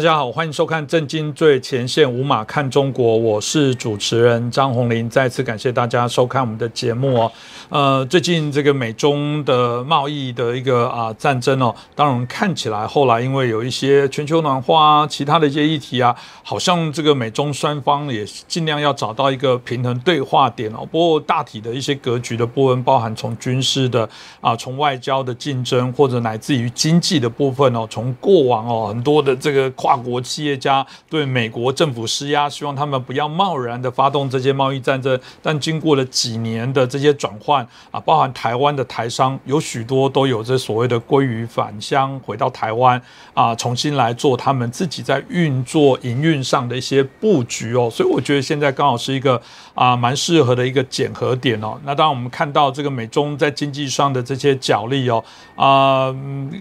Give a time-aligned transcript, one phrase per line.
[0.00, 5.10] 大家好，欢迎收看《震惊最前线》，无马看中国，我是主持人张宏林。
[5.10, 7.32] 再次感谢大家收看我们的节目哦。
[7.68, 20.78] 呃，最近这个美中的贸易的一个啊战争哦，当然看起来后来因为有一些全球暖化啊，其他的一些议题啊，好像这个美中双方也尽量要找到一个平衡对话点哦。
[20.90, 24.08] 不过大体的一些格局的部分，包含从军事的
[24.40, 29.70] 啊，从外交的竞争，或者乃至于经济的部分哦，从过往哦很多的这个。
[29.89, 35.18] 跨大国企业家对美国政府施压，希望他们不要贸然的发动这些贸易战争。
[35.42, 43.02] 但经过了几年的这些转换啊，包含台湾的台商有许多都有这所谓的归于返乡，回到台湾
[43.34, 47.90] 啊，重新来做他们自己在运作营运上的一些布局哦。
[47.90, 49.42] 所以我觉得现在刚好是一个
[49.74, 51.76] 啊蛮适合的一个检核点哦。
[51.84, 55.24] 那当然我们看到这个美中在经济上的这些角力哦
[55.56, 56.14] 啊，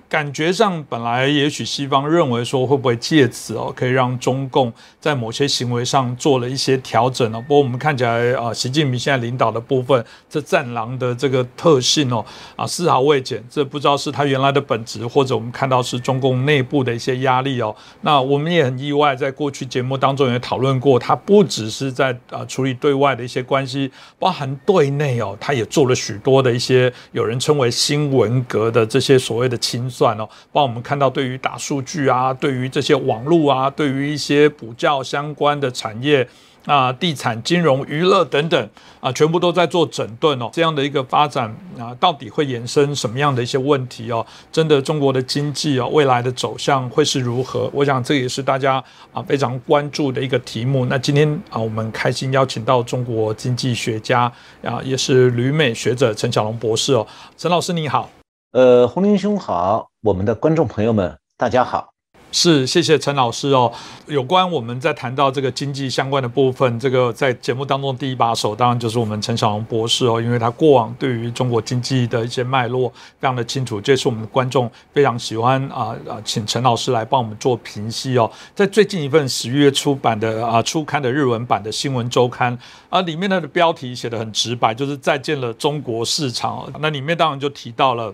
[0.09, 2.97] 感觉上本来也许西方认为说会不会。
[3.00, 7.42] 借借此哦，可以让中共在某些行为上做了一些调整哦。
[7.45, 12.25] 不过我们看起来啊，习近平现在领导的部分，这战狼的这个特性哦，
[12.56, 13.44] 啊丝毫未减。
[13.50, 17.75] 这不知道是他原来的本质，或者我们看到是中共内部的一些压力哦。
[18.03, 30.23] 那我们也很意外，在过去节目当中也讨论过，他不只是在啊处理对外的一些关系，包含对内哦，他也做了许多的一些有人称为新文革的这些所谓的清算哦。
[30.53, 33.08] 包括我们看到对于大数据啊，对于这些。
[33.09, 36.27] 网络啊，对于一些补教相关的产业
[36.65, 40.49] 啊，地产、金融、娱乐等等啊，全部都在做整顿哦。
[40.53, 44.23] 这样的一个发展啊，到底会衍生什么样的一些问题哦？
[44.51, 47.71] 真的，中国的经济哦，未来的走向会是如何？
[47.73, 50.85] 我想这也是大家啊非常关注的一个题目。
[50.85, 57.07] 那今天啊，我们开心邀请到中国经济学家啊，也是旅美学者陈小龙博士哦。
[57.38, 58.09] 陈老师你好，
[58.51, 61.89] 呃，洪林兄好，我们的观众朋友们大家好。
[62.31, 63.72] 是，谢谢陈老师哦。
[64.06, 72.88] 有关我们在谈到这个经济相关的部分，这个在节目当中第一把手，当然就是我们陈小龙博士哦，因为他过往对于中国经济的一些脉络
[73.19, 78.29] 非常的清楚，这是我们的观众非常喜欢啊啊，请陈老师来帮我们做评析哦。
[78.53, 82.57] 在最近一份十一月出版的啊初刊的日文版的新闻周刊
[82.90, 86.72] 啊，里面的标题写的很直白，就是再见了中国市场。
[86.79, 88.13] 那里面当然就提到了。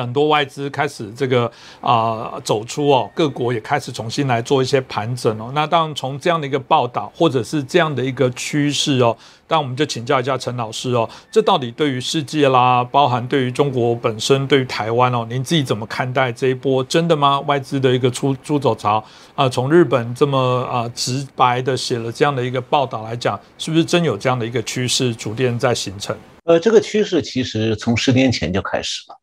[0.00, 1.50] 很多外资开始这个
[1.80, 5.50] 啊走出哦，各国也开始重新来做一些盘整哦。
[5.54, 9.16] 那当然从这样的一个报道或者是这样的一个趋势哦，
[9.48, 16.82] 那我们就请教一下陈老师哦，这到底对于世界啦，包含对于中国本身，对于台湾哦，您自己怎么看待这一波？
[16.84, 17.40] 真的吗？
[17.40, 19.02] 外资的一个出出走潮
[19.34, 20.38] 啊，从日本这么
[20.70, 26.16] 啊直白的写了这样的一个报道来讲，是不是真有这样的一个趋势逐渐在形成？
[26.44, 29.20] 呃，这个趋势其实从十年前就开始了。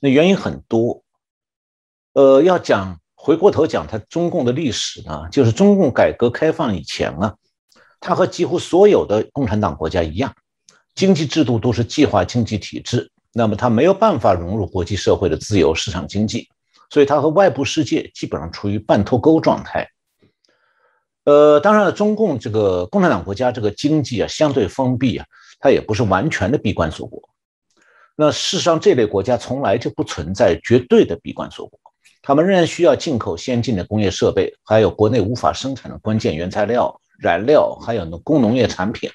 [0.00, 1.02] 那原因很多，
[2.14, 7.36] 呃，要讲回过头讲它中共的历史呢，就是中共改革开放以前啊，
[8.00, 10.34] 它和几乎所有的共产党国家一样，
[10.94, 16.48] 经济制度都是计划经济体制，那么它没有办法融入国际社会的自由市场经济，
[16.88, 19.86] 所以它和外部世界基本上处于半脱钩状态。
[21.24, 25.26] 呃，当然了，中共这个共产党国家这个经济啊相对封闭啊，
[25.60, 27.29] 它也不是完全的闭关锁国。
[28.16, 31.80] 那事实上，这类国家从来就不存在绝对的闭关锁国，
[32.20, 39.10] 他们仍然需要进口先进的工业设备，还有国内无法生产的关键原材料、燃料，还有呢工农业产品。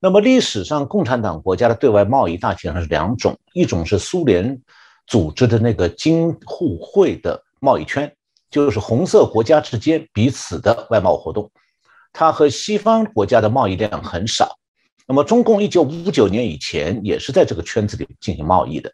[0.00, 4.60] 那么历史上，共产党国家的对外贸易大体上是两种，一种是苏联
[5.06, 8.14] 组织的那个京沪会的贸易圈，
[8.50, 11.50] 就是红色国家之间彼此的外贸活动，
[12.12, 14.58] 它和西方国家的贸易量很少。
[15.06, 18.90] 那么，中共一九五九年以前也是在这个圈子里进行贸易的。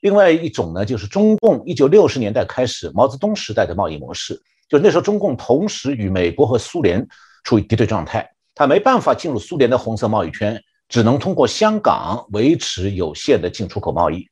[0.00, 7.06] 另外一种呢，就是中共一九六十年代开始毛泽东时代的贸易模式，就那时候中共同时与美国和苏联
[7.42, 14.28] 处于敌对状态，他没办法进入苏联的红色贸易圈，只能通过香港维持有限的进出口贸易。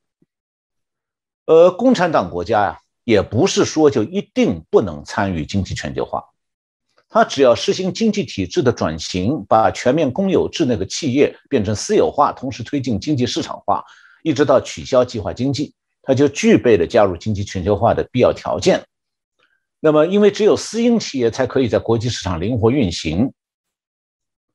[1.46, 6.22] 呃，共产党国家呀，也不是说就一定不能参与经济全球化。
[7.10, 13.82] 它只要实行经济体制的转型，把全面公有制那个企业变成私有化，同时推进经济市场化，
[14.22, 15.72] 一直到取消计划经济，
[16.02, 18.84] 它就具备了加入经济全球化的必要条件。
[19.80, 23.32] 那么，因为只有私营企业才可以在国际市场灵活运行。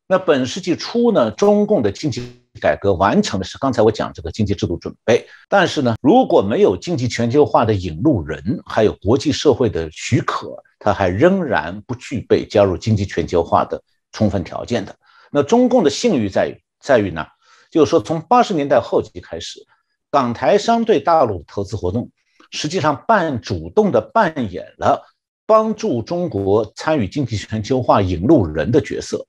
[0.05, 10.55] 那本世纪初呢，中共的经济改革完成的是刚才我讲这个经济制度准备，但是呢，如果没有经济全球化的引路人，还有国际社会的许可。
[10.85, 13.81] 它还仍然不具备加入经济全球化的
[14.11, 14.93] 充分条件的。
[15.31, 17.25] 那中共的信誉在于在于呢，
[17.71, 19.65] 就是说从八十年代后期开始，
[20.11, 22.09] 港台商对大陆的投资活动
[22.51, 25.01] 实际上半主动的扮演了
[25.45, 29.25] 帮助中国参与经济全球化引路人的角色。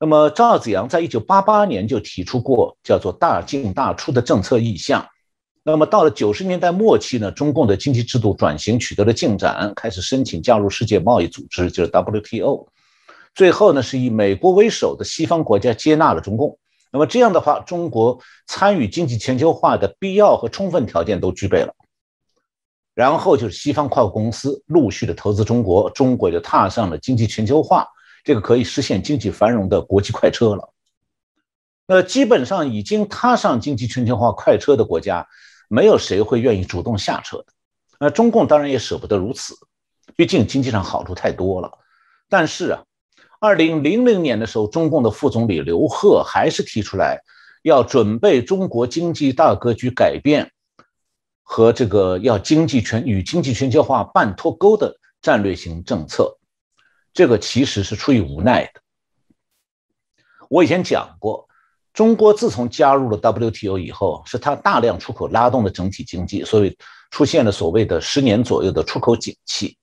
[0.00, 5.04] 那么赵紫阳在一九八八年就提出过叫做“大进大出”的政策意向。
[5.64, 12.68] 那么到了九十年代末期呢，中共的经济制度转型取得了进展，开始申请加入世界贸易组织，就是 WTO。
[13.34, 16.58] 最后呢，是以美国为首的西方国家接纳了中共。
[16.90, 21.74] 那么这样的话，中国参与经济全球化的必要和充分条件都具备了。
[22.94, 27.86] 然后就是西方跨国公司陆续的投资中国，中国就踏上了经济全球化
[28.28, 30.74] 这个可以实现经济繁荣的国际快车了。
[31.86, 35.26] 那基本上已经踏上经济全球化快车的国家。
[35.70, 37.46] 没有谁会愿意主动下车的，
[38.00, 39.54] 那中共当然也舍不得如此，
[40.16, 41.70] 毕竟经济上好处太多了。
[42.26, 42.84] 但是啊，
[43.38, 47.20] 二零零零年的时候，中共的副总理刘鹤还是提出来
[47.62, 50.50] 要准备中国经济大格局改变
[51.42, 56.37] 和这个要经济全与经济全球化半脱钩的战略性政策，
[57.18, 58.80] 这个其实是出于无奈的。
[60.48, 61.48] 我以前讲过。
[61.92, 66.78] 中国自从加入了 WTO 以后，是它大量出口拉动的整体经济，所以
[67.10, 69.76] 出现了所谓的十年左右的出口景气。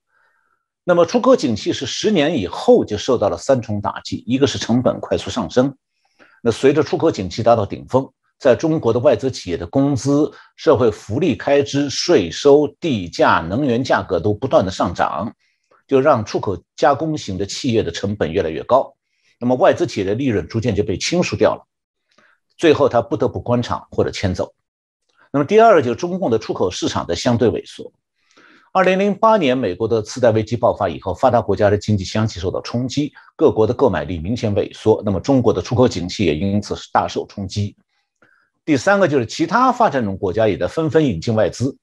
[0.86, 5.76] 那么出口景气是十年以后就受到了三重打击：一个是成本快速上升，
[6.42, 8.10] 那随着出口景气达到顶峰，
[8.40, 15.36] 在中国的外资企业的工资、社会福利开支、税收、地价、能源价格都不断的上涨，
[15.88, 18.96] 就让出口加工型的企业的成本越来越高，
[19.40, 21.68] 那么外资企业的利润逐渐就被倾输掉了。
[22.58, 24.54] 最后，他不得不关厂或者迁走。
[25.32, 27.92] 那么第二个就是中共的出口市场的相对萎缩。
[28.72, 35.02] 二零零八年，美国的次贷危机爆发以后，发达国家的经济相继受到冲击，各国的购买力明显萎缩。
[35.06, 37.76] 那么中国的出口景气也因此是大受冲击。
[38.66, 41.78] 第三个就是其他发展中国家也在纷纷引进外资，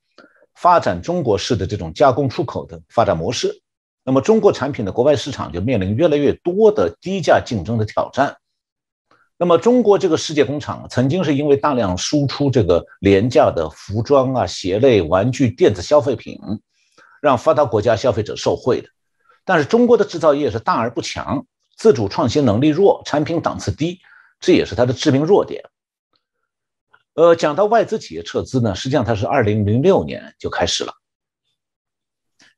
[0.54, 3.61] 发展中国式的这种加工出口的发展模式。
[4.04, 8.36] 那么中国产品的国外市场就面临越来越多的低价竞争的挑战。
[9.38, 16.38] 那么，中国这个世界工厂曾经是因为大量输出这个廉价的服装啊、鞋类、玩具、电子消费品，
[17.20, 18.88] 让发达国家消费者受惠的。
[19.44, 21.44] 但是，中国的制造业是大而不强，
[21.76, 23.98] 自主创新能力弱，产品档次低，
[24.38, 25.64] 这也是它的致命弱点。
[27.14, 30.92] 呃，讲到外资企业撤资呢，实际上它是二零零六年就开始了，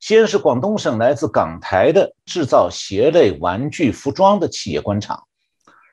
[0.06, 5.24] 先是广东省来自港台的制造鞋类、玩具、服装的企业关厂。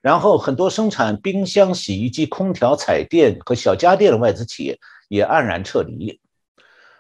[0.02, 4.78] 然后，很多生产冰箱、洗衣机、空调、彩电和小家电的外资企业
[5.08, 6.19] 也黯然撤离。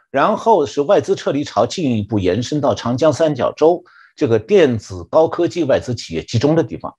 [0.09, 3.83] 然后是外资撤离潮进一步延伸到长江三角洲
[4.15, 6.95] 这个电子高科技外资企业集中的地方。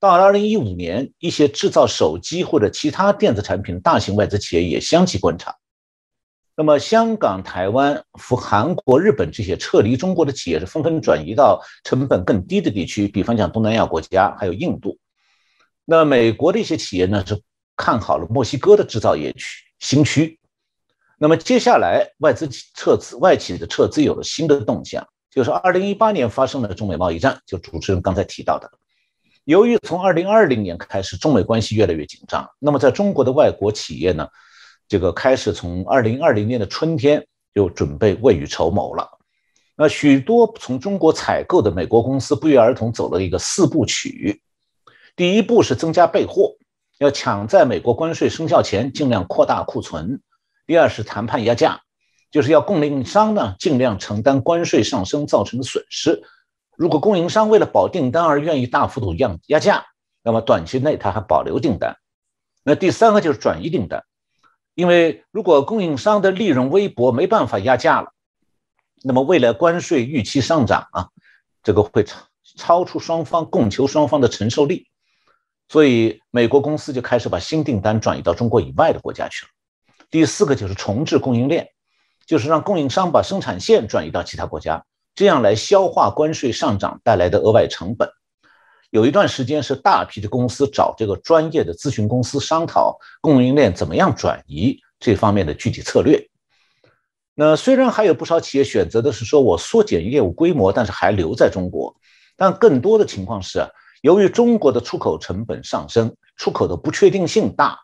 [0.00, 5.54] 到了2015年，一些制造手机或者其他电子产品的大型外资企业也相继关厂。
[6.60, 14.98] 那么，香港、台湾、和韩国、日本这些撤离中国的企业是纷纷转移到成本更低的地区，比方讲东南亚国家，还有印度。
[15.84, 17.40] 那美国的一些企业呢是
[17.76, 20.40] 看好了墨西哥的制造业区新区，
[21.16, 28.68] 那么接下来外资撤资，外企的撤资有了新的动向，就是二零一八年发生了中美贸易战，就主持人刚才提到的。
[29.44, 34.26] 由于从二零二零年开始中美关系越来越紧张，那么在中国的外国企业呢，
[34.88, 39.06] 这个开始从二零二零年的春天就准备未雨绸缪了。
[39.76, 44.42] 那许多从中国采购的美国公司不约而同走了一个四部曲。
[45.14, 46.54] 第一步是增加备货，
[46.98, 50.20] 要抢在美国关税生效前尽量扩大库存。
[50.66, 51.80] 第二是谈判压价，
[52.30, 56.22] 就是要供应商呢尽量承担关税上升造成的损失。
[56.76, 59.84] 如果供应商为了保订单而愿意大幅度压压价，
[60.22, 61.96] 那么短期内他还保留订单。
[62.64, 64.04] 那第三个就是转移订单，
[64.78, 68.12] 因为如果供应商的利润微薄，没办法压价了，
[69.02, 71.08] 那么未来关税预期上涨啊，
[71.64, 72.16] 这个会超
[72.56, 74.86] 超出双方供求双方的承受力。
[75.68, 79.50] 所以，美国公司就开始把新订单转移到中国以外的国家去了。
[80.12, 81.66] 第四个就是重置供应链，
[82.24, 84.84] 就是让供应商把生产线转移到其他国家，
[85.16, 88.08] 这样来消化关税上涨带来的额外成本。
[88.90, 96.28] 有一段时间是大批的公司找这个专业的咨询公司商讨供应链怎么样转移这方面的具体策略。
[97.34, 101.94] 那虽然还有不少企业选择的是说我缩减业务规模，但是还留在中国，
[102.36, 103.66] 但更多的情况是。
[104.00, 107.80] 由于中国的出口成本上升，出口的不确定性大，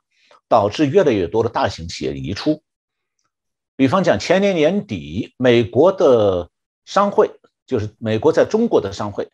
[0.48, 2.62] 导致越来越多的大型企业移出。
[3.74, 6.48] 比方讲，前年年底，美国的
[6.84, 7.32] 商会，
[7.66, 9.28] 就是美国在中国的商会，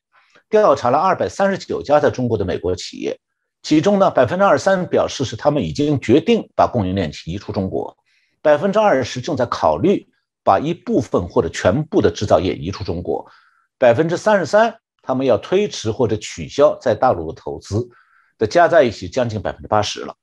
[0.50, 3.18] 调查了二百三十九家在中国的美国企业，
[3.62, 7.96] 其中呢，百分之二十三表示是他们已经决定把供应链移出中国，
[8.42, 10.06] 百分之二十正在考虑
[10.42, 13.26] 把一部分或者全部的制造业移出中国，
[13.78, 17.88] 百分之三十三他们要推迟或者取消在大陆的投资，
[18.36, 20.16] 的加在一起将近百分之八十了。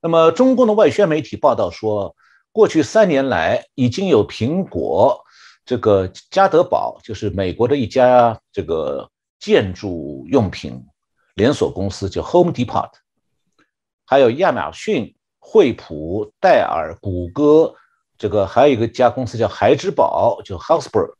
[0.00, 2.14] 那么中共的外宣媒体报道说，
[2.52, 5.20] 过去三年来已经有苹果、
[5.66, 10.84] 这个家得宝，就是美国的一家这个建筑用品
[11.34, 12.90] 连锁公司，叫 Home Depot，
[14.04, 17.74] 还有亚马逊、惠普、戴尔、谷歌。
[18.18, 21.14] 这个还有一个家公司叫孩之宝，就 Houseberg，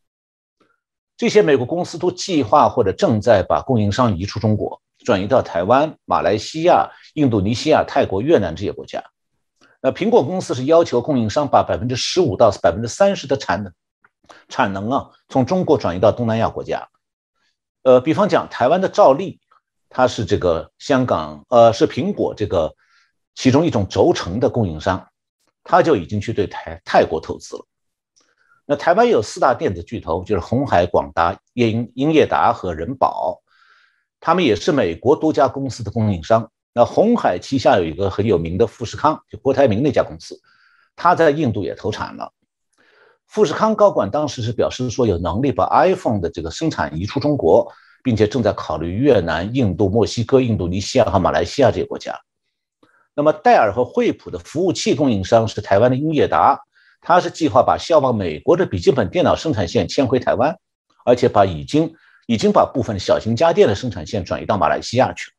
[1.15, 9.01] 这些美国公司都计划或者正在把供应商移出中国，转移到台湾、马来西亚、印度尼西亚、泰国、越南这些国家。
[9.79, 13.71] 那苹果公司是要求供应商把百分之十五到百分之三十的产能
[14.49, 16.89] 产能啊，从中国转移到东南亚国家。
[17.83, 19.39] 呃，比方讲，台湾的兆利，
[19.89, 22.75] 它是这个香港呃是苹果这个
[23.35, 25.07] 其中一种轴承的供应商。
[25.61, 27.63] 他就已经去对台泰国投资了。
[28.65, 33.39] 那台湾有四大电子巨头，就是红海、广达、英英业达和人保，
[34.19, 36.49] 他们也是美国多家公司的供应商。
[36.73, 40.41] 那红海旗下有一个很有名的富士康，就郭台铭那家公司，
[40.95, 42.33] 他在印度也投产了。
[43.29, 47.71] 富士康高管当时是表示说，有能力把 iPhone 的这个生产移出中国，
[48.03, 52.19] 并且正在考虑越南、印度、墨西哥、印度尼西亚和马来西亚这些国家。
[53.13, 56.59] 那么，戴尔和惠普的服务器供应商是台湾的英业达，
[57.01, 60.57] 它是计划把销往美国的笔记本电脑生产线迁回台湾，
[61.05, 61.93] 而且把已经
[62.25, 65.35] 已经把部分小型家电的生产线转移到马来西亚去了。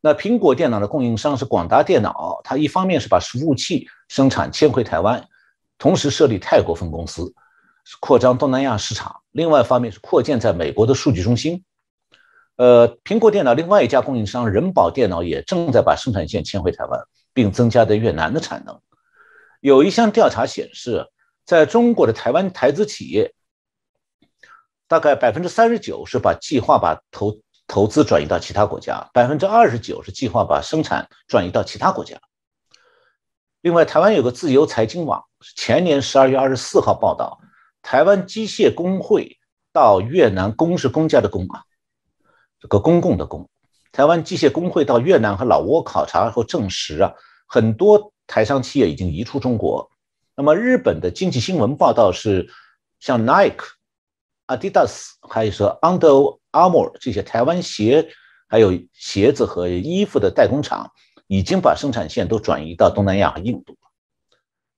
[0.00, 5.28] 那苹果电脑的供应商是广达电脑，它一方面是把服务器生产迁回台湾，
[5.78, 7.32] 同时设立泰国分公司，
[8.00, 11.64] 扩张东南亚市场；另外一方面是扩建在美国的数据中心。
[12.56, 17.00] 呃，苹果电脑另外一家供应商人保电脑也正在把生产线迁回台湾，
[17.32, 18.80] 并增加在越南的产能。
[19.60, 21.06] 有一项调查显示，
[21.44, 23.32] 在中国的台湾台资企业，
[24.88, 32.18] 大概百分之三十九是把计划把投投资转移到其他国家，百分之二十九是计划把生产转移到其他国家。
[33.60, 37.40] 另外，台湾有个自由财经网，前年十二月二十四号报道，
[37.82, 39.38] 台湾机械工会
[39.72, 41.62] 到越南公是公家的公啊。
[42.60, 43.48] 这个公共的公，
[43.92, 47.14] 台湾机械工会到越南和老挝考察后证实啊，
[47.46, 49.88] 很多台商企业已经移出中国。
[50.34, 52.48] 那么日本的经济新闻报道是，
[52.98, 53.64] 像 Nike、
[54.48, 58.08] Adidas，还有说 Under Armour 这些台湾鞋，
[58.48, 60.90] 还有鞋子和衣服的代工厂，
[61.28, 63.76] 已经把生产线都转移到东南亚和印度。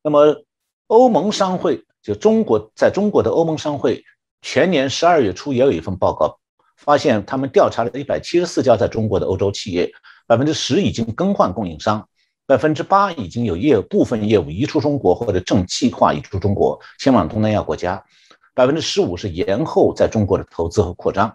[0.03, 0.43] 那么
[0.91, 4.03] 欧盟商会就中国在中国的欧盟商会，
[4.43, 6.37] 全年十二月初也有一份报告。
[6.77, 9.89] 发现他们调查了一百七十四家在中国的欧洲企业，
[10.27, 12.09] 百分之十已经更换供应商，
[12.45, 18.05] 百分之八已经有业部分业务移出中国或者正计划移出中国，前往东南亚国家，
[18.53, 21.33] 百分之十五是延后在中国的投资和扩张。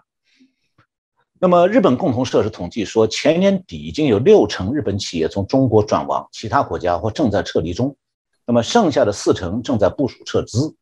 [1.40, 7.96] 那么日本共同社是统计说，前年底已经有六成日本企业从中国转往其他国家或正在撤离中，
[8.46, 10.74] 那么剩下的四成正在部署撤资。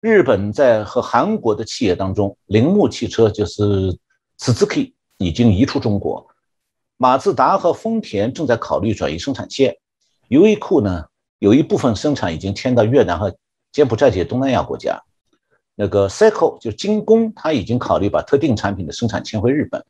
[0.00, 3.62] 日本在和韩国的企业当中，铃木汽车就是
[4.38, 6.26] Suzuki 已经移出中国，
[6.96, 9.76] 马自达和丰田正在考虑转移生产线，
[10.28, 11.04] 优衣库呢
[11.40, 13.36] 有一部分生产已经迁到越南和
[13.70, 15.02] 柬埔寨这些东南亚国家，
[15.74, 19.84] 那个 Seiko 就精工，它已经考虑把特定产品的生产迁回日本，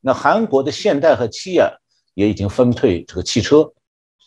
[0.00, 1.70] 那韩国的现代和起亚
[2.14, 3.70] 也已经分退这个汽车，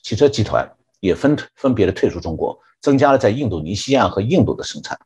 [0.04, 0.70] 汽车集团。
[1.04, 4.98] 也分分别的退出中国，增加了在印度尼西亚和印度的生产。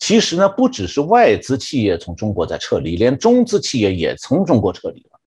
[0.00, 5.20] 其实呢，不只是外资企业从中国在撤离，连中资企业也从中国撤离了。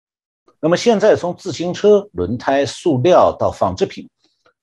[0.59, 4.09] 那么现在从自行车轮胎、塑料到纺织品，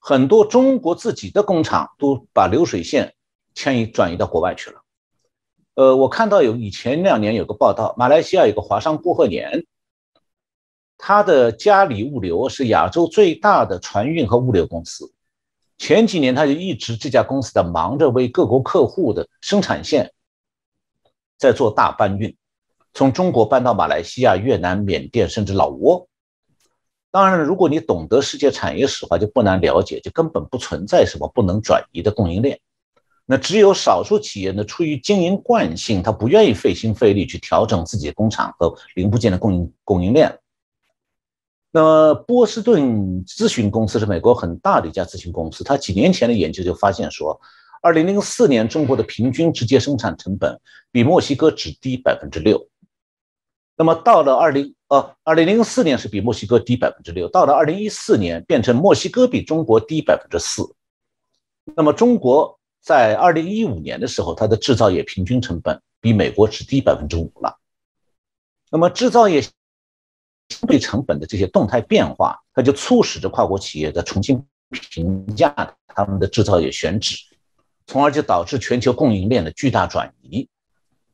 [0.00, 3.14] 很多中国自己的工厂都把流水线
[3.54, 4.80] 迁移转移到国外去了。
[5.76, 9.64] 呃，我看到有以前两年有个报道，马来西亚有个华商郭鹤年，
[10.98, 15.10] 他的嘉里物流是亚洲最大的船运和物流公司。
[15.78, 20.12] 前几年，他就一直这家公司在忙着为各国客户的生产线
[21.38, 22.36] 在做大搬运，
[22.92, 26.08] 从中国搬到马来西亚、越南、缅甸，甚至老挝。
[27.12, 32.58] 当然，如果你懂得世界产业史的话，就不难了解，就根本不存在什么不能转移的供应链。
[33.24, 40.36] 那只有少数企业呢，出于经营惯性，他不愿意费心费力去调整自己工厂和零部件的供应供应链。
[41.70, 45.62] 那么，波士顿咨询公司是美国很大的一家咨询公司。
[45.62, 47.38] 它几年前的研究就发现说，
[47.82, 50.58] 二零零四年中国的平均直接生产成本
[50.90, 52.68] 比墨西哥只低百分之六。
[53.76, 60.74] 那么到了二零呃二零零四年是比墨西哥低百分之六，到了二零一四年变成墨西哥比中国低百分之四。
[61.76, 67.58] 那么中国在二零一五年的时候，它的制造业平均成本比美国只低百分之五了。
[68.70, 69.42] 那么制造业
[70.48, 75.54] 相对成本的这些动态变化，它就促使着跨国企业在重新评价
[75.86, 77.16] 他们的制造业选址，
[77.86, 80.48] 从而就导致全球供应链的巨大转移。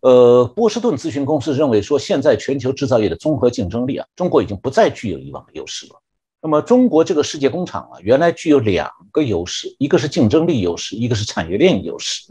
[0.00, 6.00] 呃，波士顿咨询公司认为说，现在全球制造业的综合竞争力啊，中国已经不再具有以往的优势了。
[6.42, 12.30] 那么中国这个世界工厂啊，原来具有两个优势，一个是竞争力优势，一个是产业链优势。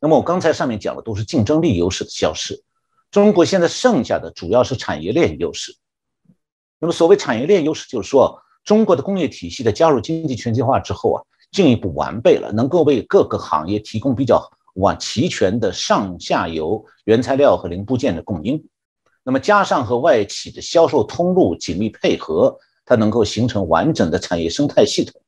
[0.00, 2.62] 那么我刚才上面讲的都是竞争力优势的消失，
[3.14, 5.72] 中国现在剩下的主要是产业链优势。
[6.80, 14.42] 那么所谓产业链优势，就是说中国的工业体系在加入经济全球化之后啊，进一步完备了，能够为各个行业提供比较
[14.74, 18.60] 完齐全的上下游原材料和零部件的供应。
[19.22, 22.58] 那么加上和外企的销售通路紧密配合。
[22.86, 25.18] 它能够形成完整的产业生态系统。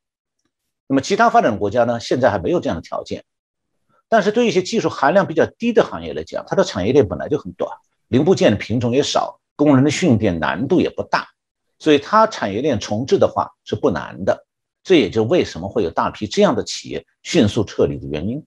[0.89, 1.99] 那么，其他发展国家呢？
[1.99, 3.25] 现在还没有这样的条件。
[4.09, 7.71] 但是，对一些技术含量比较低的行业来讲，它的产业链本来就很短，
[8.09, 11.27] 零部件的品种也少，工人的训练难度也不大，
[11.79, 14.47] 所以它产业链重置的话是不难的。
[14.85, 18.45] 这也就为什么会有大批这样的企业迅速撤离的原因。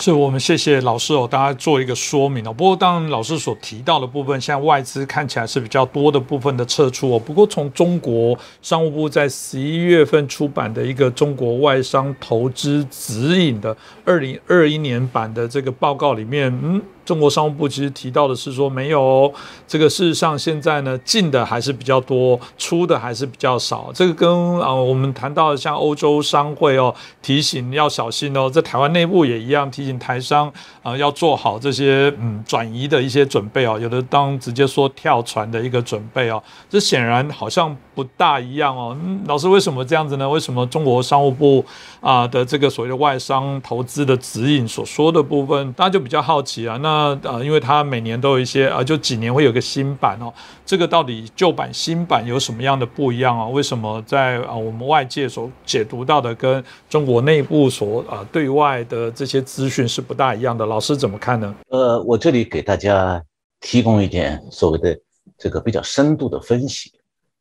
[0.00, 2.52] 是我们谢谢老师哦，大家做一个说明哦。
[2.52, 7.18] 不过，当然老师所提到的部分，现在外资看起来是比较多的部分的撤出哦。
[7.18, 16.80] 不过，从中国商务部在十一月份出版的一个中国外商投资指引的二零二一年版的这个报告里面，嗯。
[17.08, 19.32] 中国商务部其实提到的是说没有
[19.66, 23.90] 这个，事实上现在呢进的还是比较多，出的还是比较少。
[23.94, 38.94] 这个跟啊我们谈到的像欧洲商会哦提醒要小心哦，在台湾内部也一样提醒台商啊要做好这些嗯转移的一些准备哦，有的当直接说跳船的一个准备哦，这显然好像不大一样哦。
[39.02, 40.28] 嗯老师为什么这样子呢？
[40.28, 41.64] 为什么中国商务部
[42.00, 46.76] 啊的这个所谓的外商投资的指引所说的部分，大家就比较好奇啊？
[46.82, 50.32] 那那呃，因为它每年都有一些啊，就几年会有个新版哦。
[50.66, 53.46] 这个到底旧版新版有什么样的不一样啊？
[53.46, 60.66] 为什么在啊我们外界所解读到的跟中国内部所啊对外的这些资讯是不大一样的？
[60.66, 61.54] 老师怎么看呢？
[61.68, 63.22] 呃，我这里给大家
[63.60, 64.98] 提供一点所谓的
[65.38, 66.92] 这个比较深度的分析，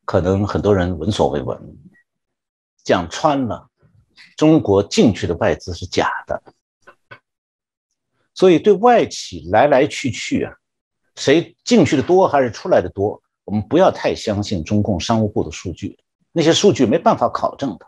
[0.06, 1.58] 可能很多人闻所未闻。
[2.84, 3.68] 讲穿了，
[4.38, 6.42] 中国进去的外资是假的。
[8.38, 10.54] 所以，对外企来来去去啊，
[11.16, 15.98] 谁进去的多还是出来的多，我们不要太相信中共商务部的数据，
[16.32, 17.88] 那些数据没办法考证的，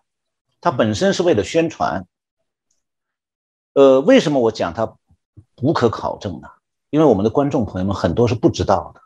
[0.59, 2.03] 它本身是为了宣传。
[3.73, 4.91] 呃，为什么我讲它
[5.61, 6.47] 无可考证呢？
[6.89, 9.01] 因为我们的观众朋友们很多是不知道的，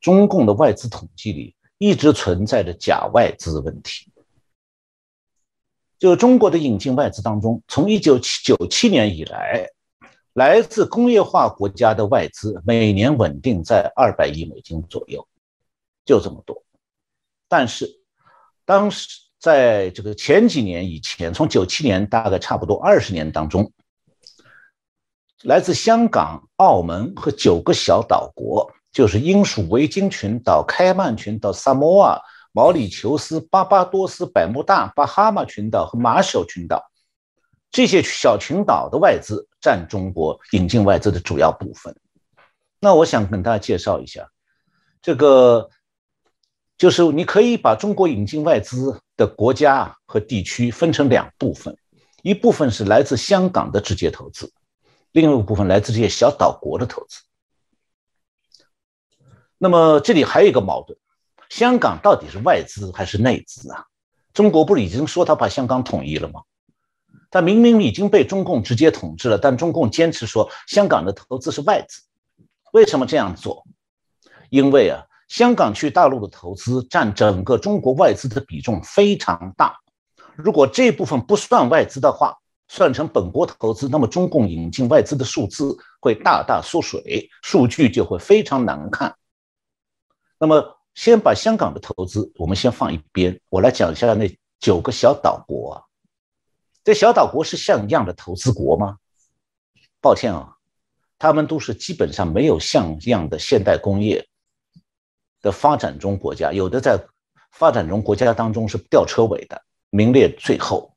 [0.00, 4.10] 中共的外资统计里一直存在着假外资问题。
[5.98, 9.68] 就中国的引进外资当中，从一九九七年以来。
[10.40, 15.28] 来自工业化国家的外资每年稳定在二百亿美金左右，
[16.06, 16.64] 就这么多。
[17.46, 17.86] 但是，
[18.64, 19.06] 当时
[19.38, 23.70] 在这个前几年以前，从九七年大概差不多二十年当中，
[25.42, 32.18] 来自香港、澳门和九个小岛国，就是英属维京群岛、开曼群岛、萨摩亚、
[32.52, 36.89] 毛里求斯、巴巴多斯、百慕大、巴哈马群岛和马绍群岛。
[37.70, 41.94] 这些小群岛的外资占中国引进外资的主要部分。
[42.80, 44.28] 那我想跟大家介绍一下，
[45.00, 45.70] 这个
[46.76, 51.76] 就是你可以把中国引进外资的国家和地区分成两部分，
[52.22, 54.52] 一部分是来自香港的直接投资，
[55.12, 57.20] 另一部分来自这些小岛国的投资。
[59.58, 60.98] 那么这里还有一个矛盾：
[61.50, 63.84] 香港到底是外资还是内资啊？
[64.32, 66.40] 中国不是已经说他把香港统一了吗？
[67.30, 72.02] 他明明已经被中共直接统治了，但中共坚持说香港的投资是外资。
[72.72, 73.64] 为什么这样做？
[74.50, 79.78] 因为啊，香港去大陆的投资占整个中国外资的比重非常大。
[80.36, 89.14] 如果这部分不算外资的话，算成本国投资，那么中共引进外资的数字会大大缩水，数据就会非常难看。
[90.38, 95.89] 那么，先把香港的投资我们先放一边，我来讲一下那九个小岛国啊。
[96.82, 98.96] 这小岛国是像样的投资国吗？
[100.00, 100.56] 抱歉啊，
[101.18, 104.26] 他们都是基本上没有像样的现代工业
[105.42, 106.98] 的发展中国家，有的在
[107.52, 110.94] 发展中国家当中是吊车尾的，名列最后。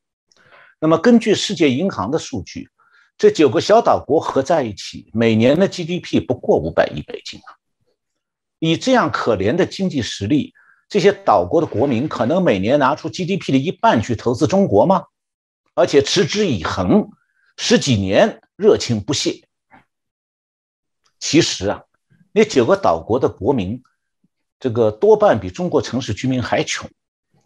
[0.80, 2.69] 那么根据世界银行的数据，
[3.17, 7.60] 这九个小岛国合在一起，每年的 GDP 不过五百亿美金啊！
[8.60, 10.54] 以这样可怜的经济实力，
[10.88, 15.04] 这些岛国的国民可能每年拿出 GDP 的一半去投资中国吗？
[15.76, 17.10] 而且持之以恒，
[17.58, 19.48] 十几年热情不懈。
[21.20, 21.84] 其实啊，
[22.32, 23.82] 那九个岛国的国民，
[24.60, 26.90] 这个多半比中国城市居民还穷，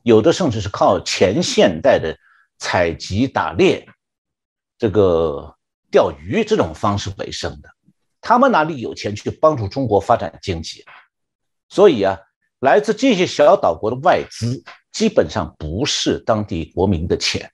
[0.04, 2.18] 有的甚至是靠前现代的
[2.58, 3.88] 采集、打猎、
[4.78, 5.56] 这个
[5.90, 7.70] 钓鱼这种方式为生的。
[8.20, 10.84] 他们哪里有钱去帮助中国发展经济？
[11.70, 12.20] 所以啊，
[12.60, 17.50] 来自这些小岛国的外资基本上不是当地国民的钱。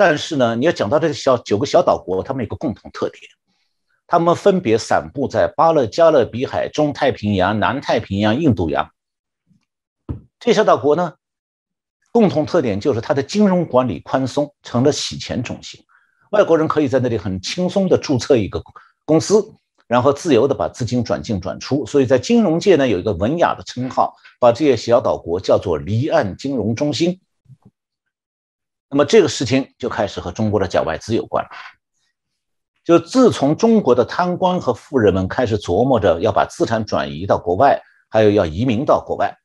[0.00, 3.22] 但是呢，你要讲到这个小九个小岛国，他们有个共同特点。
[4.06, 8.90] 他们分别散布在巴勒加勒比海、中太平洋、南太平洋、印度洋。
[10.38, 11.12] 这些小岛国呢，
[12.12, 15.84] 共同特点就是它的金融管理宽松，成了洗钱中心。
[16.30, 18.62] 外国人可以在那里很轻松地注册一个
[19.04, 19.52] 公司，
[19.86, 21.84] 然后自由地把资金转进转出。
[21.84, 27.20] 所以在金融界呢，有一个文雅的称号，把这些小岛国叫做离岸金融中心。
[28.90, 31.50] 那么这个事情就开始和中国的假外资有关了。
[32.82, 39.36] 就自从中国的贪官和富人们开始琢磨着要把资产转移到国外，还有要移民到国外，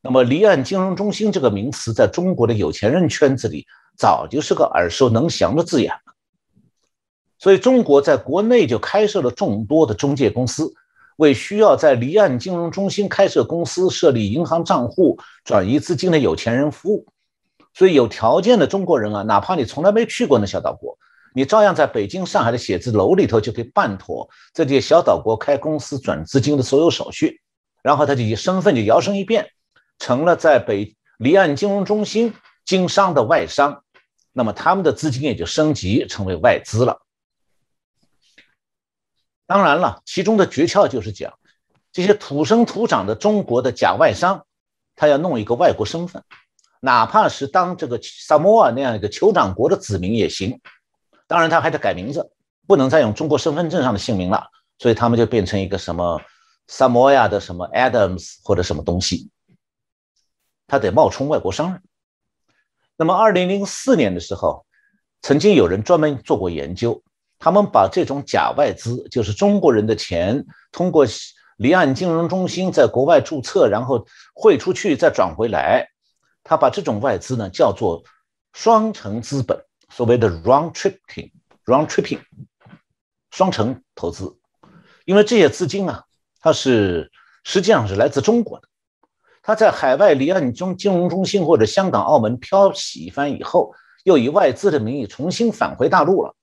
[0.00, 3.66] 那么离岸金融中心这个名词在中国的有钱人圈子里
[3.98, 6.14] 早就是个耳熟能详的字眼了。
[7.38, 10.72] 所以中国在国内就开设了众多的中介公司，
[11.16, 17.06] 为需要在离岸金融中心开设公司、设立银行账户、转移资金的有钱人服务。
[17.76, 20.96] 所以有条件的中国人啊，哪怕你从来没去过那小岛国。
[21.34, 27.42] 你照样在北京、上海的写字楼里头就可以办妥这些小岛国开公司转资金的所有手续，
[27.82, 29.50] 然后他就以身份就摇身一变，
[29.98, 32.32] 成了在北离岸金融中心
[32.64, 33.84] 经商的外商，
[34.32, 37.02] 那么他们的资金也就升级成为外资了。
[39.46, 41.34] 当然了，其中的诀窍就是讲，
[41.92, 44.46] 这些土生土长的中国的假外商，
[44.94, 46.24] 他要弄一个外国身份，
[46.80, 50.60] 哪怕是当这个萨摩尔那样一个酋长国的子民也行。
[51.26, 52.30] 当然，他还得改名字，
[52.66, 54.46] 不能再用中国身份证上的姓名了，
[54.78, 56.20] 所以他们就变成一个什么
[56.68, 59.30] 萨摩亚的什么 Adams 或者什么东西，
[60.66, 61.82] 他得冒充外国商人。
[62.96, 64.64] 那么，二零零四年的时候，
[65.22, 67.02] 曾经有人专门做过研究，
[67.38, 71.04] 他们把这种假外资，就是中国人的钱，通过
[71.56, 75.88] 离岸金融中心在国外注册，然后汇出去再转回来，
[76.46, 78.02] 他把这种外资呢叫做
[78.52, 79.62] 双城资本。
[79.88, 82.20] 所谓的 round tripping，round tripping，
[83.30, 84.36] 双城投资，
[85.04, 86.04] 因为这些资金啊，
[86.40, 87.10] 它是
[87.44, 88.68] 实际上是来自中国的，
[89.42, 96.34] 它在海外离岸中金融中心或者香港、澳门漂洗一番以后，又以外资的名义重新返回大陆了。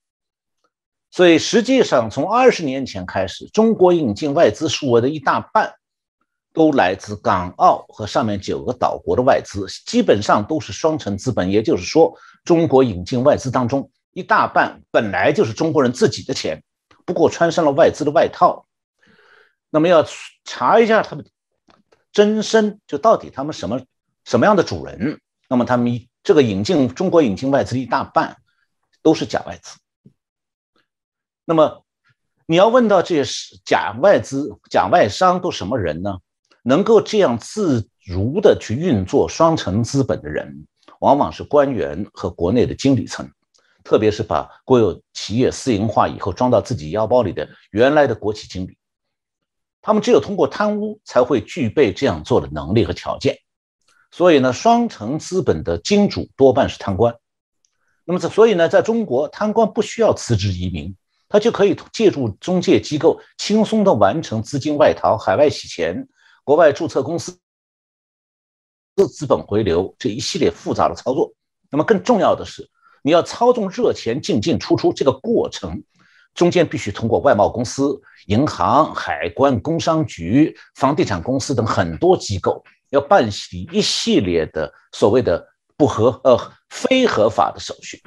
[1.12, 5.74] 所以实际上从二十年前开始，中国引进外资数额的一大半。
[6.54, 11.50] 都来自港澳和上面九个岛国的外资，基本上都是双城资本。
[11.50, 16.64] 也就是说，中国引进外资当中一大半本来就是中国人自己的钱，
[17.06, 18.68] 不过穿上了外资的外套。
[19.72, 20.06] 那么要
[20.46, 21.26] 查一下他们
[22.12, 23.82] 真身，就到底他们什么
[24.24, 25.20] 什么样的主人？
[25.50, 28.38] 那么他们这个引进中国引进外资一大半
[29.02, 29.80] 都是假外资。
[31.46, 31.84] 那么
[32.46, 36.20] 你要问到这些假外资、假外商都什么人呢？
[36.64, 40.66] 能够这样自如的去运作双城资本的人，
[41.00, 43.30] 往往是官员和国内的经理层，
[43.84, 48.78] 特别是把国有企业私营化以后装到自己腰包里的原来的国企经理，
[49.82, 53.38] 他们只有通过贪污才会具备这样做的能力和条件。
[54.10, 57.16] 所以呢，双城资本的金主多半是贪官。
[58.06, 60.96] 那么，所以呢，在中国，贪官不需要辞职移民，
[61.28, 66.08] 他就可以借助中介机构轻松的完成资金外逃、海外洗钱。
[66.44, 67.40] 国外注册公司
[69.12, 71.34] 资本回流这一系列复杂的操作，
[71.70, 72.70] 那么更重要的是，
[73.02, 75.84] 你要操纵热钱进进出出这个过程，
[76.34, 88.02] 中间必须通过外贸公司、银行、海关、工商局、房地产公司等很多机构，要办理一系列的所谓的不合呃非合法的手续。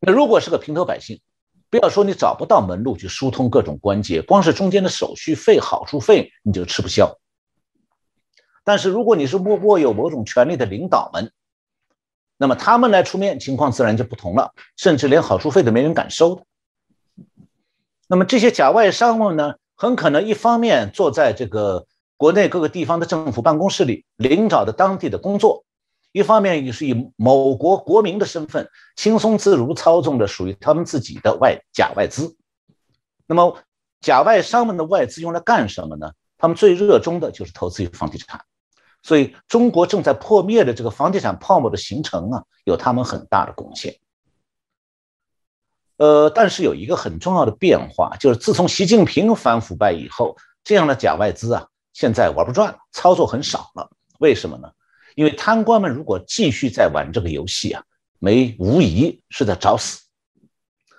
[0.00, 1.20] 那如果是个平头百姓，
[1.68, 7.18] 不要说你找不到门路去疏通各种关节，光是中间的手续费、好处费你就吃不消。
[8.64, 11.32] 但是如果你是握握有某种权力的领导们，
[12.38, 16.42] 那么他们来出面，情况自然就不同了，甚至连好处费都没人敢收。
[18.08, 25.65] 那么这些假外商们呢，很可能一方面坐在这个国内各个地方的政府办公室里，领导的当地的工作。
[26.16, 32.38] 一方面也是以某国国民的身份轻松自如操纵着属于他们自己的外假外资，
[33.26, 33.58] 那么
[34.00, 36.12] 假外商们的外资用来干什么呢？
[36.38, 38.42] 他们最热衷的就是投资于房地产，
[39.02, 43.98] 所以中国正在破灭的这个房地产泡沫的形成啊，有他们很大的贡献。
[45.98, 53.90] 呃，但是有一个很重要的变化，就是自从习近平反腐败以后，这样的假外资啊，现在玩不转了，操作很少了。
[54.18, 54.70] 为什么呢？
[55.16, 57.82] 因为贪官们如果继续在玩这个游戏啊，
[58.18, 60.02] 没无疑是在找死。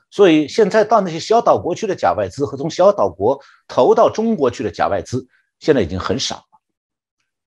[0.09, 5.27] 所以现在到那些小岛国去的假外资和从小岛国投到中国去的假外资，
[5.59, 6.59] 现在已经很少了。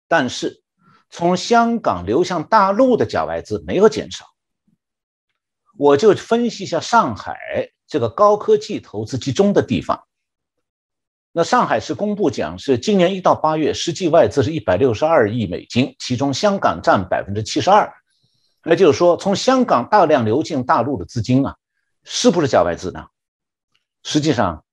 [0.10, 0.62] 但是
[1.10, 4.26] 从香港流向大陆的假外资没有减少。
[5.78, 10.07] 我就分析一下上海这个高科技投资集中的地方。
[11.38, 17.94] 那上海市公布讲是今年一到八月，实际外资是一百六十二亿美金，其中香港占百分之七十二。
[18.64, 21.56] 那就是说，从香港大量流进大陆的资金啊，
[22.04, 23.06] 是不是假外资呢？
[24.02, 24.64] 实际上，